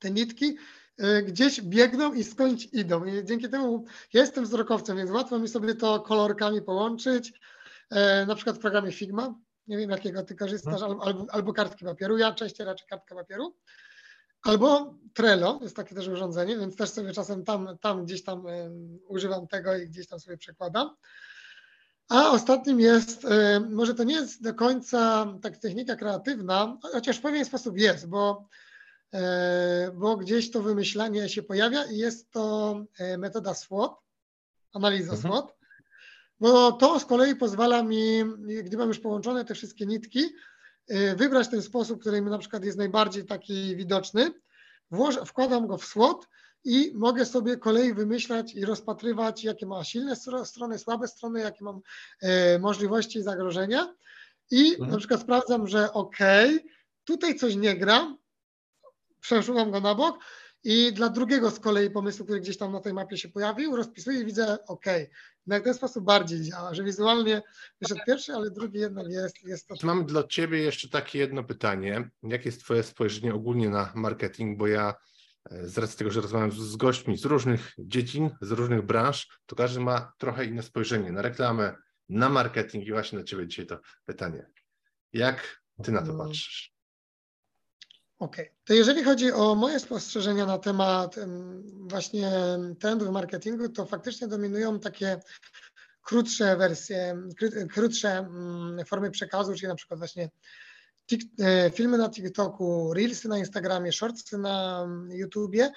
te 0.01 0.11
nitki 0.11 0.57
e, 0.97 1.21
gdzieś 1.21 1.61
biegną 1.61 2.13
i 2.13 2.23
skądś 2.23 2.67
idą. 2.71 3.05
I 3.05 3.25
dzięki 3.25 3.49
temu 3.49 3.85
ja 4.13 4.21
jestem 4.21 4.43
wzrokowcem, 4.43 4.97
więc 4.97 5.11
łatwo 5.11 5.39
mi 5.39 5.47
sobie 5.47 5.75
to 5.75 5.99
kolorkami 5.99 6.61
połączyć. 6.61 7.33
E, 7.89 8.25
na 8.25 8.35
przykład 8.35 8.55
w 8.55 8.59
programie 8.59 8.91
Figma 8.91 9.35
nie 9.67 9.77
wiem 9.77 9.89
jakiego 9.89 10.23
ty 10.23 10.35
korzystasz, 10.35 10.81
albo, 10.81 11.03
albo, 11.03 11.25
albo 11.31 11.53
kartki 11.53 11.85
papieru. 11.85 12.17
Ja 12.17 12.33
częściej 12.33 12.65
raczej 12.65 12.87
kartkę 12.87 13.15
papieru. 13.15 13.55
Albo 14.43 14.95
Trello, 15.13 15.59
jest 15.61 15.75
takie 15.75 15.95
też 15.95 16.07
urządzenie, 16.07 16.57
więc 16.57 16.75
też 16.75 16.89
sobie 16.89 17.13
czasem 17.13 17.43
tam, 17.43 17.77
tam 17.81 18.05
gdzieś 18.05 18.23
tam 18.23 18.43
używam 19.07 19.47
tego 19.47 19.77
i 19.77 19.87
gdzieś 19.87 20.07
tam 20.07 20.19
sobie 20.19 20.37
przekładam. 20.37 20.95
A 22.09 22.31
ostatnim 22.31 22.79
jest, 22.79 23.25
um, 23.25 23.73
może 23.73 23.93
to 23.93 24.03
nie 24.03 24.15
jest 24.15 24.43
do 24.43 24.53
końca 24.53 25.27
tak 25.41 25.57
technika 25.57 25.95
kreatywna, 25.95 26.77
chociaż 26.81 27.17
w 27.17 27.21
pewien 27.21 27.45
sposób 27.45 27.77
jest, 27.77 28.07
bo, 28.07 28.47
bo 29.93 30.17
gdzieś 30.17 30.51
to 30.51 30.61
wymyślanie 30.61 31.29
się 31.29 31.43
pojawia 31.43 31.85
i 31.85 31.97
jest 31.97 32.31
to 32.31 32.75
metoda 33.17 33.53
SWOT, 33.53 33.95
analiza 34.73 35.13
mhm. 35.13 35.21
SWOT 35.21 35.61
bo 36.41 36.71
to 36.71 36.99
z 36.99 37.05
kolei 37.05 37.35
pozwala 37.35 37.83
mi, 37.83 38.23
gdy 38.63 38.77
mam 38.77 38.87
już 38.87 38.99
połączone 38.99 39.45
te 39.45 39.55
wszystkie 39.55 39.85
nitki, 39.85 40.19
y, 40.91 41.15
wybrać 41.15 41.49
ten 41.49 41.61
sposób, 41.61 42.01
który 42.01 42.21
mi 42.21 42.29
na 42.29 42.37
przykład 42.37 42.63
jest 42.63 42.77
najbardziej 42.77 43.25
taki 43.25 43.75
widoczny, 43.75 44.31
włożę, 44.91 45.25
wkładam 45.25 45.67
go 45.67 45.77
w 45.77 45.85
SWOT 45.85 46.27
i 46.63 46.91
mogę 46.95 47.25
sobie 47.25 47.57
kolei 47.57 47.93
wymyślać 47.93 48.53
i 48.55 48.65
rozpatrywać, 48.65 49.43
jakie 49.43 49.65
ma 49.65 49.83
silne 49.83 50.15
strony, 50.45 50.79
słabe 50.79 51.07
strony, 51.07 51.39
jakie 51.39 51.63
mam 51.63 51.81
e, 52.21 52.59
możliwości 52.59 53.19
i 53.19 53.23
zagrożenia. 53.23 53.93
I 54.51 54.71
mhm. 54.71 54.91
na 54.91 54.97
przykład 54.97 55.21
sprawdzam, 55.21 55.67
że 55.67 55.93
ok, 55.93 56.17
tutaj 57.03 57.35
coś 57.35 57.55
nie 57.55 57.77
gra, 57.77 58.15
przesuwam 59.21 59.71
go 59.71 59.81
na 59.81 59.95
bok, 59.95 60.19
i 60.63 60.93
dla 60.93 61.09
drugiego 61.09 61.51
z 61.51 61.59
kolei 61.59 61.89
pomysłu, 61.91 62.25
który 62.25 62.39
gdzieś 62.39 62.57
tam 62.57 62.71
na 62.71 62.79
tej 62.79 62.93
mapie 62.93 63.17
się 63.17 63.29
pojawił, 63.29 63.75
rozpisuję 63.75 64.19
i 64.19 64.25
widzę, 64.25 64.57
ok, 64.67 64.85
no 65.47 65.59
w 65.59 65.63
ten 65.63 65.73
sposób 65.73 66.03
bardziej 66.05 66.41
działa, 66.41 66.73
że 66.73 66.83
wizualnie 66.83 67.41
wyszedł 67.81 68.01
pierwszy, 68.07 68.33
ale 68.33 68.51
drugi 68.51 68.79
jednak 68.79 69.07
jest, 69.09 69.43
jest 69.43 69.67
to. 69.67 69.75
Mam 69.83 70.05
dla 70.05 70.23
Ciebie 70.23 70.57
jeszcze 70.59 70.89
takie 70.89 71.19
jedno 71.19 71.43
pytanie. 71.43 72.09
Jakie 72.23 72.49
jest 72.49 72.63
Twoje 72.63 72.83
spojrzenie 72.83 73.33
ogólnie 73.33 73.69
na 73.69 73.91
marketing? 73.95 74.57
Bo 74.57 74.67
ja 74.67 74.93
e, 75.51 75.67
z 75.67 75.77
racji 75.77 75.97
tego, 75.97 76.11
że 76.11 76.21
rozmawiam 76.21 76.51
z 76.51 76.75
gośćmi 76.75 77.17
z 77.17 77.25
różnych 77.25 77.71
dziedzin, 77.79 78.29
z 78.41 78.51
różnych 78.51 78.81
branż, 78.81 79.39
to 79.45 79.55
każdy 79.55 79.79
ma 79.79 80.13
trochę 80.17 80.45
inne 80.45 80.63
spojrzenie 80.63 81.11
na 81.11 81.21
reklamę, 81.21 81.75
na 82.09 82.29
marketing 82.29 82.87
i 82.87 82.91
właśnie 82.91 83.19
na 83.19 83.25
Ciebie 83.25 83.47
dzisiaj 83.47 83.65
to 83.65 83.79
pytanie. 84.05 84.45
Jak 85.13 85.61
ty 85.83 85.91
na 85.91 86.01
to 86.01 86.13
No. 86.13 86.23
patrzysz? 86.25 86.70
Okej, 88.21 88.51
to 88.65 88.73
jeżeli 88.73 89.03
chodzi 89.03 89.31
o 89.31 89.55
moje 89.55 89.79
spostrzeżenia 89.79 90.45
na 90.45 90.57
temat 90.57 91.17
em, 91.17 91.63
właśnie 91.89 92.31
trendów 92.79 93.09
marketingu, 93.09 93.69
to 93.69 93.85
faktycznie 93.85 94.27
dominują 94.27 94.79
takie 94.79 95.19
krótsze 96.01 96.57
wersje, 96.57 97.17
kró- 97.41 97.67
krótsze 97.67 98.09
mm, 98.17 98.85
formy 98.85 99.11
przekazu, 99.11 99.55
czyli 99.55 99.67
na 99.67 99.75
przykład 99.75 99.99
właśnie 99.99 100.29
e, 101.39 101.69
filmy 101.69 101.97
na 101.97 102.09
TikToku, 102.09 102.93
Reelsy 102.93 103.27
na 103.27 103.37
Instagramie, 103.37 103.91
Shortsy 103.91 104.37
na 104.37 104.83
mm, 104.83 105.11
YouTubie 105.11 105.71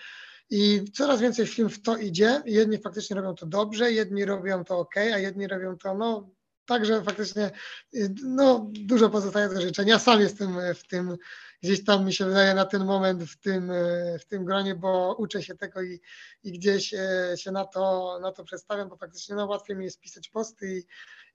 i 0.51 0.85
coraz 0.93 1.21
więcej 1.21 1.47
film 1.47 1.71
w 1.71 1.83
to 1.83 1.97
idzie. 1.97 2.43
Jedni 2.47 2.79
faktycznie 2.79 3.17
robią 3.17 3.35
to 3.35 3.47
dobrze, 3.47 3.93
jedni 3.93 4.25
robią 4.25 4.65
to 4.65 4.79
ok, 4.79 4.97
a 4.97 5.19
jedni 5.19 5.47
robią 5.47 5.79
to 5.79 5.95
no 5.95 6.31
także 6.67 7.03
faktycznie 7.03 7.51
y, 7.95 8.15
no, 8.25 8.71
dużo 8.73 9.11
pozostaje 9.11 9.49
do 9.49 9.61
życzenia. 9.61 9.99
Sam 9.99 10.21
jestem 10.21 10.57
w 10.75 10.87
tym, 10.87 11.17
gdzieś 11.65 11.85
tam 11.85 12.05
mi 12.05 12.13
się 12.13 12.25
wydaje 12.25 12.55
na 12.55 12.65
ten 12.65 12.85
moment 12.85 13.23
w 13.23 13.41
tym, 13.41 13.71
e, 13.71 14.19
w 14.19 14.25
tym 14.25 14.45
gronie, 14.45 14.75
bo 14.75 15.15
uczę 15.19 15.43
się 15.43 15.55
tego 15.55 15.83
i, 15.83 16.01
i 16.43 16.53
gdzieś 16.53 16.95
e, 16.95 17.35
się 17.37 17.53
na 17.53 17.65
to, 17.65 18.19
na 18.23 18.33
to 18.33 18.45
przedstawiam, 18.45 18.89
bo 18.89 18.97
faktycznie 18.97 19.37
no, 19.37 19.47
łatwiej 19.47 19.77
mi 19.77 19.85
jest 19.85 20.01
pisać 20.01 20.29
posty 20.29 20.79
i, 20.79 20.85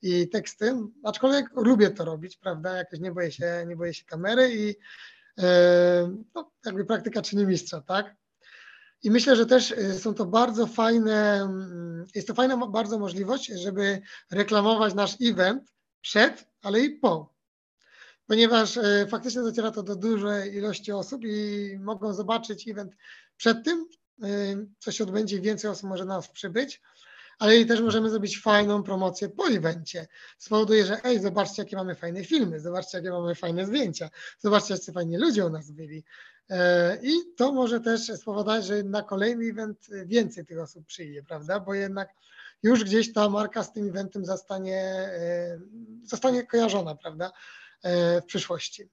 i 0.02 0.30
teksty, 0.30 0.76
aczkolwiek 1.04 1.50
lubię 1.56 1.90
to 1.90 2.06
robić, 2.06 2.38
prawda, 2.38 2.78
jakoś 2.78 3.00
nie 3.00 3.12
boję 3.12 3.32
się, 3.32 3.66
nie 3.68 3.76
boję 3.76 3.94
się 3.94 4.06
kamery 4.06 4.56
i 4.56 4.76
e, 5.40 6.18
no, 6.36 6.52
jakby 6.66 6.86
praktyka 6.86 7.22
czyni 7.22 7.46
mistrza, 7.46 7.82
tak? 7.82 8.16
I 9.04 9.12
myślę, 9.12 9.36
że 9.36 9.46
też 9.46 9.74
są 10.00 10.14
to 10.14 10.26
bardzo 10.26 10.68
fajne, 10.68 11.42
mm, 11.42 12.06
jest 12.16 12.28
to 12.28 12.34
fajna 12.34 12.68
bardzo 12.68 13.00
możliwość, 13.00 13.46
żeby 13.46 14.02
reklamować 14.32 14.94
nasz 14.94 15.16
event 15.22 15.74
przed, 16.02 16.48
ale 16.62 16.80
i 16.80 16.90
po. 16.90 17.39
Ponieważ 18.30 18.78
e, 18.78 19.08
faktycznie 19.10 19.42
dociera 19.42 19.72
to 19.72 19.84
do 19.84 19.96
dużej 19.96 20.56
ilości 20.56 20.92
osób 20.92 21.22
i 21.26 21.78
mogą 21.80 22.14
zobaczyć 22.14 22.68
event 22.68 22.94
przed 23.38 23.66
tym, 23.66 23.86
e, 24.24 24.28
co 24.80 24.92
się 24.92 25.04
odbędzie 25.04 25.42
więcej 25.42 25.72
osób 25.72 25.90
może 25.90 26.06
na 26.06 26.16
nas 26.16 26.30
przybyć, 26.30 26.82
ale 27.40 27.58
i 27.58 27.66
też 27.66 27.82
możemy 27.82 28.10
zrobić 28.10 28.42
fajną 28.42 28.84
promocję 28.84 29.30
po 29.30 29.48
evencie. 29.48 30.08
Spowoduje, 30.38 30.86
że 30.86 31.04
ej, 31.04 31.20
zobaczcie, 31.20 31.62
jakie 31.62 31.76
mamy 31.76 31.96
fajne 31.96 32.24
filmy, 32.24 32.60
zobaczcie, 32.60 32.98
jakie 32.98 33.12
mamy 33.12 33.36
fajne 33.36 33.66
zdjęcia, 33.66 34.10
zobaczcie, 34.40 34.74
jacy 34.74 34.92
fajni 34.92 35.18
ludzie 35.18 35.46
u 35.46 35.50
nas 35.50 35.72
byli. 35.72 36.04
E, 36.50 36.98
I 37.04 37.12
to 37.38 37.52
może 37.52 37.80
też 37.80 38.02
spowodować, 38.02 38.66
że 38.66 38.84
na 38.84 39.04
kolejny 39.04 39.46
event 39.46 39.88
więcej 40.06 40.46
tych 40.46 40.60
osób 40.60 40.86
przyjdzie, 40.86 41.24
prawda? 41.24 41.60
Bo 41.60 41.74
jednak 41.74 42.10
już 42.64 42.84
gdzieś 42.84 43.14
ta 43.14 43.30
marka 43.30 43.64
z 43.64 43.74
tym 43.74 43.90
eventem 43.90 44.26
zostanie, 44.26 45.10
zostanie 46.04 46.48
kojarzona, 46.48 46.96
prawda? 46.96 47.32
E, 47.84 48.22
W 48.22 48.26
przyszłości. 48.26 48.90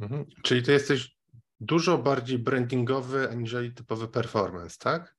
Mhm. 0.00 0.26
Czyli 0.42 0.62
ty 0.62 0.72
jesteś 0.72 1.16
dużo 1.60 1.98
bardziej 1.98 2.38
brandingowy 2.38 3.30
aniżeli 3.30 3.74
typowy 3.74 4.08
performance, 4.08 4.76
tak? 4.78 5.16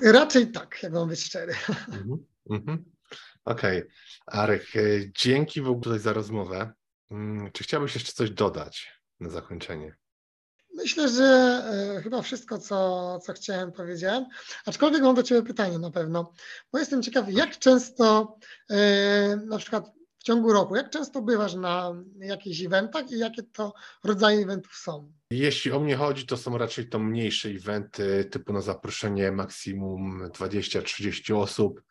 Raczej 0.00 0.52
tak, 0.52 0.82
jak 0.82 0.92
mam 0.92 1.08
być 1.08 1.24
szczery. 1.24 1.54
Mhm. 1.88 2.26
Mhm. 2.50 2.84
Okej. 3.44 3.82
Arek, 4.26 4.76
e, 4.76 4.80
dzięki 5.18 5.60
w 5.60 5.68
ogóle 5.70 5.98
za 5.98 6.12
rozmowę. 6.12 6.72
Mm, 7.10 7.52
Czy 7.52 7.64
chciałbyś 7.64 7.94
jeszcze 7.94 8.12
coś 8.12 8.30
dodać 8.30 9.00
na 9.20 9.28
zakończenie? 9.30 9.96
Myślę, 10.74 11.08
że 11.08 11.24
e, 11.98 12.02
chyba 12.02 12.22
wszystko, 12.22 12.58
co, 12.58 13.18
co 13.20 13.32
chciałem, 13.32 13.72
powiedziałem. 13.72 14.24
Aczkolwiek 14.66 15.02
mam 15.02 15.14
do 15.14 15.22
Ciebie 15.22 15.42
pytanie 15.42 15.78
na 15.78 15.90
pewno, 15.90 16.32
bo 16.72 16.78
jestem 16.78 17.02
ciekaw, 17.02 17.26
jak 17.28 17.58
często 17.58 18.36
na 19.46 19.58
przykład 19.58 19.92
w 20.20 20.22
ciągu 20.22 20.52
roku, 20.52 20.76
jak 20.76 20.90
często 20.90 21.22
bywasz 21.22 21.54
na 21.54 21.94
jakichś 22.18 22.62
eventach 22.62 23.10
i 23.10 23.18
jakie 23.18 23.42
to 23.42 23.72
rodzaje 24.04 24.38
eventów 24.38 24.76
są? 24.76 25.12
Jeśli 25.30 25.72
o 25.72 25.80
mnie 25.80 25.96
chodzi, 25.96 26.26
to 26.26 26.36
są 26.36 26.58
raczej 26.58 26.88
to 26.88 26.98
mniejsze 26.98 27.48
eventy, 27.48 28.24
typu 28.24 28.52
na 28.52 28.60
zaproszenie 28.60 29.32
maksimum 29.32 30.28
20-30 30.28 31.36
osób, 31.36 31.82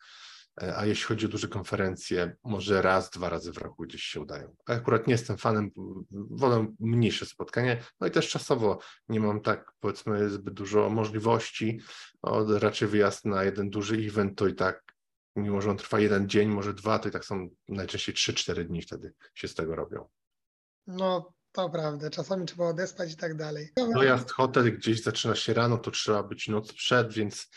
e, 0.62 0.76
a 0.76 0.86
jeśli 0.86 1.04
chodzi 1.04 1.26
o 1.26 1.28
duże 1.28 1.48
konferencje, 1.48 2.36
może 2.44 2.82
raz, 2.82 3.10
dwa 3.10 3.28
razy 3.28 3.52
w 3.52 3.58
roku 3.58 3.82
gdzieś 3.82 4.02
się 4.02 4.20
udają. 4.20 4.56
A 4.66 4.72
akurat 4.72 5.06
nie 5.06 5.14
jestem 5.14 5.36
fanem, 5.36 5.70
wolę 6.10 6.66
mniejsze 6.80 7.26
spotkanie, 7.26 7.82
no 8.00 8.06
i 8.06 8.10
też 8.10 8.28
czasowo 8.28 8.78
nie 9.08 9.20
mam 9.20 9.40
tak, 9.40 9.72
powiedzmy, 9.80 10.30
zbyt 10.30 10.54
dużo 10.54 10.90
możliwości. 10.90 11.80
O, 12.22 12.58
raczej 12.58 12.88
wyjazd 12.88 13.24
na 13.24 13.44
jeden 13.44 13.70
duży 13.70 13.96
event 13.96 14.38
to 14.38 14.48
i 14.48 14.54
tak, 14.54 14.89
mimo 15.36 15.60
że 15.60 15.70
on 15.70 15.76
trwa 15.76 16.00
jeden 16.00 16.28
dzień, 16.28 16.48
może 16.48 16.74
dwa, 16.74 16.98
to 16.98 17.08
i 17.08 17.12
tak 17.12 17.24
są 17.24 17.48
najczęściej 17.68 18.14
3-4 18.14 18.64
dni 18.64 18.82
wtedy 18.82 19.12
się 19.34 19.48
z 19.48 19.54
tego 19.54 19.76
robią. 19.76 20.08
No, 20.86 21.32
to 21.52 21.70
prawda, 21.70 22.10
czasami 22.10 22.46
trzeba 22.46 22.64
odespać 22.64 23.12
i 23.12 23.16
tak 23.16 23.36
dalej. 23.36 23.70
Dojazd 23.94 24.30
hotel 24.30 24.72
gdzieś 24.78 25.02
zaczyna 25.02 25.34
się 25.34 25.54
rano, 25.54 25.78
to 25.78 25.90
trzeba 25.90 26.22
być 26.22 26.48
noc 26.48 26.72
przed, 26.72 27.12
więc 27.12 27.50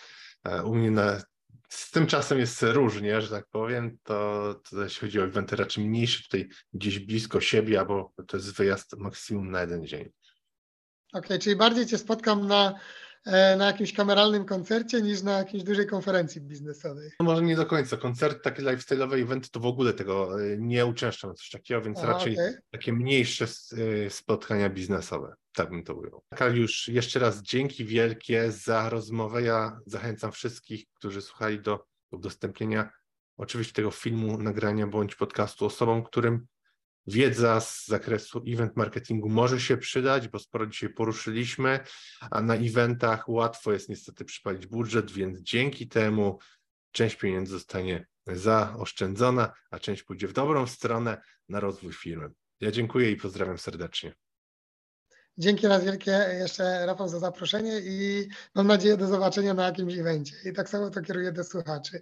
e, 0.44 0.64
u 0.64 0.76
mnie 0.76 0.92
na, 0.92 1.22
z 1.70 1.92
tym 1.92 2.08
czasem 2.08 2.40
jest 2.40 2.64
różnie, 2.64 3.22
że 3.22 3.30
tak 3.30 3.48
powiem. 3.48 3.98
To, 4.04 4.56
to 4.70 4.84
jeśli 4.84 5.08
chodzi 5.08 5.20
o 5.20 5.24
eventy 5.24 5.56
raczej 5.56 5.88
mniejsze, 5.88 6.24
tutaj 6.24 6.50
gdzieś 6.74 7.00
blisko 7.00 7.42
siebie, 7.42 7.80
albo 7.80 8.14
to 8.28 8.38
jest 8.38 8.54
wyjazd 8.54 8.98
maksimum 8.98 9.52
na 9.52 9.62
jeden 9.62 9.88
dzień. 9.88 10.10
Okej, 11.14 11.40
czyli 11.40 11.56
bardziej 11.56 11.86
Cię 11.86 11.98
spotkam 11.98 12.48
na, 12.48 12.80
na 13.58 13.66
jakimś 13.66 13.94
kameralnym 13.94 14.46
koncercie 14.46 15.02
niż 15.02 15.22
na 15.22 15.38
jakiejś 15.38 15.64
dużej 15.64 15.88
konferencji 15.88 16.42
biznesowej. 16.42 17.12
No 17.20 17.26
może 17.26 17.42
nie 17.42 17.56
do 17.56 17.66
końca. 17.66 17.98
Koncerty, 17.98 18.40
takie 18.40 18.64
lifestyle'owe 18.64 19.22
eventy, 19.22 19.50
to 19.52 19.60
w 19.60 19.66
ogóle 19.66 19.94
tego 19.94 20.44
e, 20.44 20.58
nie 20.58 20.86
uczęszczam, 20.86 21.36
coś 21.36 21.50
takiego, 21.50 21.82
więc 21.82 22.00
A, 22.00 22.06
raczej 22.06 22.34
okej. 22.34 22.54
takie 22.72 22.94
mniejsze 22.94 23.46
e, 23.46 24.10
spotkania 24.10 24.70
biznesowe. 24.70 25.36
Tak 25.54 25.70
bym 25.70 25.84
to 25.84 25.96
ujął. 25.96 26.24
Kariusz, 26.36 26.88
jeszcze 26.88 27.20
raz 27.20 27.42
dzięki 27.42 27.86
wielkie 27.86 28.52
za 28.52 28.90
rozmowę. 28.90 29.42
Ja 29.42 29.80
zachęcam 29.86 30.32
wszystkich, 30.32 30.86
którzy 30.94 31.22
słuchali 31.22 31.62
do 31.62 31.86
udostępnienia 32.12 32.90
oczywiście 33.38 33.74
tego 33.74 33.92
filmu, 33.92 34.38
nagrania 34.38 34.88
bądź 34.88 35.16
podcastu 35.16 35.66
osobom, 35.66 36.04
którym 36.04 36.48
wiedza 37.08 37.62
z 37.62 37.88
zakresu 37.88 38.44
event 38.48 38.78
marketingu 38.78 39.30
może 39.30 39.60
się 39.60 39.78
przydać, 39.78 40.28
bo 40.28 40.40
sporo 40.40 40.68
dzisiaj 40.68 40.90
poruszyliśmy, 40.90 41.80
a 42.32 42.42
na 42.42 42.56
eventach 42.56 43.30
łatwo 43.30 43.74
jest 43.74 43.90
niestety 43.90 44.26
przypalić 44.26 44.68
budżet, 44.68 45.12
więc 45.12 45.40
dzięki 45.40 45.88
temu 45.88 46.40
część 46.92 47.16
pieniędzy 47.16 47.52
zostanie 47.54 48.08
zaoszczędzona, 48.28 49.54
a 49.72 49.80
część 49.80 50.04
pójdzie 50.04 50.28
w 50.28 50.34
dobrą 50.34 50.68
stronę 50.68 51.22
na 51.50 51.60
rozwój 51.60 51.94
firmy. 51.94 52.30
Ja 52.60 52.72
dziękuję 52.72 53.12
i 53.12 53.16
pozdrawiam 53.16 53.58
serdecznie. 53.58 54.14
Dzięki 55.38 55.68
raz 55.68 55.84
wielkie 55.84 56.12
jeszcze 56.40 56.86
Rafał 56.86 57.08
za 57.08 57.20
zaproszenie 57.20 57.80
i 57.80 58.28
mam 58.56 58.68
nadzieję 58.68 58.98
do 58.98 59.08
zobaczenia 59.08 59.54
na 59.54 59.66
jakimś 59.66 59.98
evencie. 59.98 60.36
I 60.46 60.54
tak 60.54 60.70
samo 60.70 60.90
to 60.90 61.02
kieruję 61.02 61.32
do 61.32 61.44
słuchaczy. 61.44 62.02